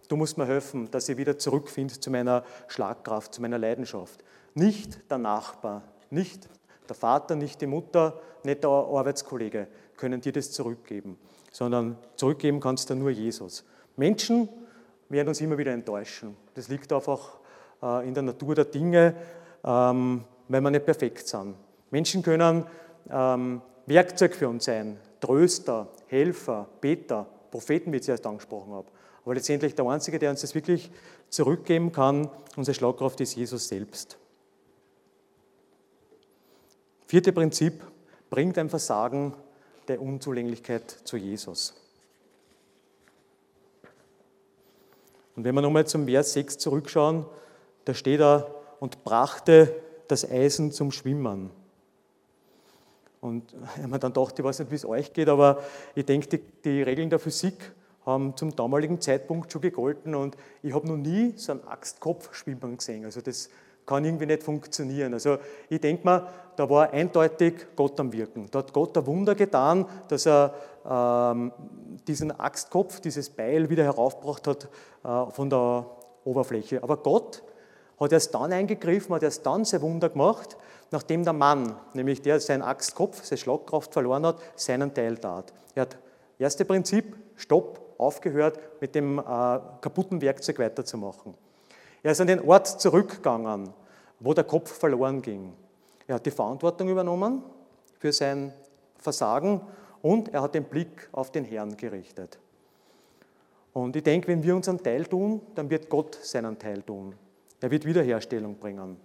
Du 0.08 0.16
musst 0.16 0.38
mir 0.38 0.46
helfen, 0.46 0.92
dass 0.92 1.10
ich 1.10 1.18
wieder 1.18 1.38
zurückfinde 1.38 2.00
zu 2.00 2.12
meiner 2.12 2.44
Schlagkraft, 2.68 3.34
zu 3.34 3.42
meiner 3.42 3.58
Leidenschaft. 3.58 4.24
Nicht 4.54 5.10
der 5.10 5.18
Nachbar, 5.18 5.84
nicht 6.10 6.48
der 6.88 6.96
Vater, 6.96 7.36
nicht 7.36 7.62
die 7.62 7.67
Mutter, 7.67 8.19
nicht 8.43 8.63
der 8.63 8.69
Arbeitskollege 8.69 9.67
können 9.96 10.22
dir 10.22 10.32
das 10.32 10.52
zurückgeben, 10.52 11.17
sondern 11.52 11.98
zurückgeben 12.15 12.60
kannst 12.60 12.89
du 12.89 12.96
nur 12.96 13.12
Jesus. 13.12 13.63
Menschen 13.96 14.50
werden 15.10 15.28
uns 15.30 15.39
immer 15.39 15.58
wieder 15.58 15.72
enttäuschen. 15.72 16.36
Das 16.56 16.67
liegt 16.67 16.91
einfach 16.91 17.38
äh, 17.82 18.08
in 18.08 18.13
der 18.13 18.24
Natur 18.24 18.56
der 18.56 18.65
Dinge. 18.65 19.15
Ähm, 19.63 20.26
weil 20.48 20.62
wir 20.62 20.72
nicht 20.72 20.86
perfekt 20.86 21.28
sind. 21.28 21.56
Menschen 21.91 22.22
können 22.22 22.65
ähm, 23.10 23.62
Werkzeug 23.86 24.36
für 24.36 24.50
uns 24.50 24.65
sein, 24.65 24.98
Tröster, 25.19 25.88
Helfer, 26.08 26.67
Beter, 26.82 27.26
Propheten, 27.52 27.91
wie 27.91 27.98
ich 27.98 28.04
zuerst 28.04 28.26
angesprochen 28.26 28.74
habe. 28.74 28.88
Aber 29.24 29.36
letztendlich 29.36 29.76
der 29.76 29.86
Einzige, 29.86 30.19
der 30.19 30.32
uns 30.32 30.41
das 30.41 30.54
wirklich 30.56 30.91
zurückgeben 31.30 31.91
kann, 31.91 32.30
unsere 32.56 32.76
Schlagkraft 32.76 33.22
ist 33.22 33.36
Jesus 33.36 33.67
selbst. 33.67 34.17
Vierte 37.13 37.32
Prinzip, 37.32 37.84
bringt 38.32 38.58
ein 38.58 38.71
Versagen 38.71 39.36
der 39.88 40.02
Unzulänglichkeit 40.02 40.89
zu 41.04 41.15
Jesus. 41.15 41.76
Und 45.36 45.43
wenn 45.43 45.54
wir 45.54 45.62
nochmal 45.62 45.86
zum 45.86 46.08
Vers 46.08 46.34
6 46.34 46.58
zurückschauen, 46.58 47.28
da 47.86 47.93
steht 47.93 48.19
da, 48.19 48.47
und 48.80 49.04
brachte 49.04 49.76
das 50.08 50.28
Eisen 50.28 50.71
zum 50.71 50.91
Schwimmen. 50.91 51.52
Und 53.21 53.54
ich 53.80 53.86
mir 53.86 53.99
dann 53.99 54.12
gedacht, 54.12 54.39
ich 54.39 54.43
weiß 54.43 54.58
nicht, 54.58 54.71
wie 54.71 54.76
es 54.76 54.84
euch 54.84 55.13
geht, 55.13 55.30
aber 55.30 55.62
ich 55.93 56.08
denke, 56.08 56.28
die, 56.30 56.39
die 56.63 56.82
Regeln 56.82 57.12
der 57.12 57.19
Physik 57.19 57.73
haben 58.08 58.36
zum 58.36 58.56
damaligen 58.56 58.99
Zeitpunkt 58.99 59.52
schon 59.52 59.62
gegolten 59.62 60.15
und 60.15 60.36
ich 60.63 60.73
habe 60.73 60.88
noch 60.88 60.97
nie 60.97 61.34
so 61.36 61.52
einen 61.52 61.67
Axtkopf 61.67 62.34
schwimmen 62.34 62.78
gesehen. 62.78 63.06
Also 63.06 63.21
das 63.21 63.52
kann 63.86 64.06
irgendwie 64.06 64.26
nicht 64.26 64.43
funktionieren. 64.43 65.13
Also 65.13 65.38
ich 65.69 65.82
denke 65.82 66.06
mal, 66.06 66.28
da 66.56 66.69
war 66.69 66.91
eindeutig 66.91 67.67
Gott 67.76 68.00
am 68.00 68.12
Wirken. 68.13 68.48
Da 68.52 68.60
hat 68.60 68.74
Gott 68.74 68.98
ein 68.98 69.06
Wunder 69.06 69.36
getan, 69.36 69.86
dass 70.08 70.26
er 70.26 70.54
ähm, 70.89 71.52
diesen 72.08 72.32
Axtkopf, 72.32 73.00
dieses 73.00 73.30
Beil 73.30 73.69
wieder 73.69 73.84
heraufgebracht 73.84 74.48
hat 74.48 74.69
äh, 75.04 75.32
von 75.32 75.50
der 75.50 75.86
Oberfläche. 76.26 76.82
Aber 76.84 76.98
Gott 76.98 77.43
hat 78.00 78.12
erst 78.12 78.34
dann 78.34 78.52
eingegriffen, 78.52 79.15
hat 79.15 79.24
erst 79.24 79.46
dann 79.46 79.65
sein 79.65 79.82
Wunder 79.82 80.10
gemacht, 80.10 80.58
nachdem 80.91 81.24
der 81.24 81.34
Mann, 81.34 81.76
nämlich 81.93 82.22
der 82.22 82.39
seinen 82.39 82.62
Axtkopf, 82.62 83.24
seine 83.24 83.38
Schlagkraft 83.38 83.93
verloren 83.93 84.26
hat, 84.26 84.38
seinen 84.56 84.93
Teil 84.93 85.17
tat. 85.17 85.54
Er 85.76 85.84
hat, 85.84 85.98
erste 86.38 86.65
Prinzip, 86.65 87.15
Stopp, 87.36 87.80
aufgehört, 87.98 88.60
mit 88.82 88.96
dem 88.96 89.19
äh, 89.19 89.24
kaputten 89.82 90.22
Werkzeug 90.22 90.60
weiterzumachen. 90.60 91.36
Er 92.04 92.12
ist 92.12 92.22
an 92.22 92.28
den 92.28 92.42
Ort 92.42 92.68
zurückgegangen, 92.68 93.74
wo 94.20 94.34
der 94.34 94.44
Kopf 94.44 94.72
verloren 94.72 95.22
ging. 95.22 95.54
Er 96.06 96.16
hat 96.16 96.26
die 96.26 96.32
Verantwortung 96.32 96.89
übernommen 96.89 97.44
für 97.98 98.12
sein 98.12 98.54
Versagen 98.98 99.62
und 100.02 100.34
er 100.34 100.42
hat 100.42 100.54
den 100.54 100.66
Blick 100.66 101.08
auf 101.13 101.32
den 101.32 101.46
Herrn 101.46 101.78
gerichtet. 101.78 102.38
Und 103.72 103.96
ich 103.96 104.04
denke, 104.04 104.28
wenn 104.28 104.44
wir 104.44 104.56
unseren 104.56 104.84
Teil 104.84 105.06
tun, 105.06 105.42
dann 105.56 105.70
wird 105.70 105.89
Gott 105.89 106.20
seinen 106.22 106.60
Teil 106.60 106.84
tun. 106.84 107.16
Er 107.60 107.72
wird 107.72 107.86
Wiederherstellung 107.86 108.58
bringen. 108.58 108.98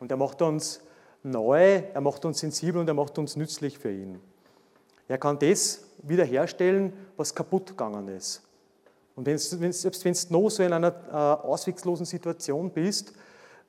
Und 0.00 0.10
er 0.10 0.16
macht 0.16 0.42
uns 0.42 0.82
neu, 1.22 1.82
er 1.94 2.00
macht 2.00 2.24
uns 2.24 2.40
sensibel 2.40 2.80
und 2.80 2.88
er 2.88 2.94
macht 2.94 3.18
uns 3.18 3.36
nützlich 3.36 3.78
für 3.78 3.90
ihn. 3.90 4.20
Er 5.08 5.18
kann 5.18 5.38
das 5.38 5.86
wiederherstellen, 6.02 6.92
was 7.16 7.34
kaputt 7.34 7.68
gegangen 7.68 8.08
ist. 8.08 8.45
Und 9.16 9.26
wenn's, 9.26 9.58
wenn's, 9.58 9.80
selbst 9.80 10.04
wenn 10.04 10.12
du 10.12 10.20
noch 10.30 10.50
so 10.50 10.62
in 10.62 10.72
einer 10.72 10.88
äh, 10.88 11.46
ausweglosen 11.46 12.04
Situation 12.04 12.70
bist, 12.70 13.14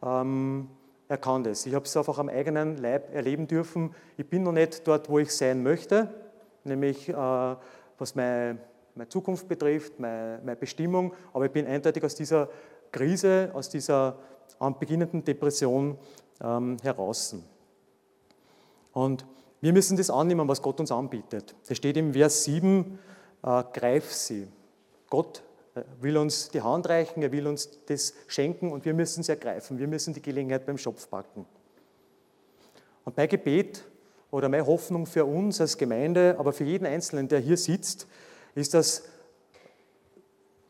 ähm, 0.03 0.69
er 1.07 1.17
kann 1.17 1.43
das. 1.43 1.65
Ich 1.65 1.73
habe 1.73 1.85
es 1.85 1.95
einfach 1.95 2.19
am 2.19 2.27
eigenen 2.27 2.77
Leib 2.77 3.15
erleben 3.15 3.47
dürfen. 3.47 3.95
Ich 4.17 4.27
bin 4.29 4.43
noch 4.43 4.51
nicht 4.51 4.85
dort, 4.85 5.09
wo 5.09 5.19
ich 5.19 5.31
sein 5.31 5.63
möchte, 5.63 6.13
nämlich 6.65 7.07
äh, 7.07 7.13
was 7.13 8.13
meine, 8.13 8.57
meine, 8.93 9.07
Zukunft 9.07 9.47
betrifft, 9.47 9.99
meine, 9.99 10.41
meine, 10.43 10.57
Bestimmung, 10.57 11.13
aber 11.33 11.45
ich 11.45 11.51
bin 11.51 11.65
eindeutig 11.65 12.03
aus 12.03 12.13
dieser 12.13 12.49
Krise, 12.91 13.49
aus 13.53 13.69
dieser 13.69 14.17
beginnenden 14.79 15.23
Depression 15.23 15.97
ähm, 16.41 16.77
heraus. 16.81 17.35
Und 18.91 19.25
wir 19.61 19.71
müssen 19.71 19.95
das 19.95 20.09
annehmen, 20.09 20.47
was 20.47 20.61
Gott 20.61 20.79
uns 20.81 20.91
anbietet. 20.91 21.55
Das 21.67 21.77
steht 21.77 21.95
im 21.95 22.13
Vers 22.13 22.43
7, 22.43 22.99
äh, 23.43 23.63
greif 23.71 24.11
sie. 24.13 24.47
Gott 25.09 25.43
äh, 25.75 25.81
will 26.01 26.17
uns 26.17 26.49
die 26.49 26.61
Hand 26.61 26.87
reichen, 26.89 27.21
er 27.21 27.31
will 27.31 27.47
uns 27.47 27.69
das 27.85 28.13
schenken 28.27 28.71
und 28.71 28.85
wir 28.85 28.93
müssen 28.93 29.21
es 29.21 29.29
ergreifen. 29.29 29.79
Wir 29.79 29.87
müssen 29.87 30.13
die 30.13 30.21
Gelegenheit 30.21 30.65
beim 30.65 30.77
Schopf 30.77 31.09
packen. 31.09 31.45
Und 33.05 33.15
bei 33.15 33.27
Gebet 33.27 33.83
oder 34.31 34.49
meine 34.49 34.65
Hoffnung 34.65 35.05
für 35.05 35.25
uns 35.25 35.61
als 35.61 35.77
Gemeinde, 35.77 36.35
aber 36.37 36.51
für 36.51 36.65
jeden 36.65 36.85
Einzelnen, 36.85 37.27
der 37.27 37.39
hier 37.39 37.57
sitzt, 37.57 38.07
ist, 38.55 38.73
dass 38.73 39.03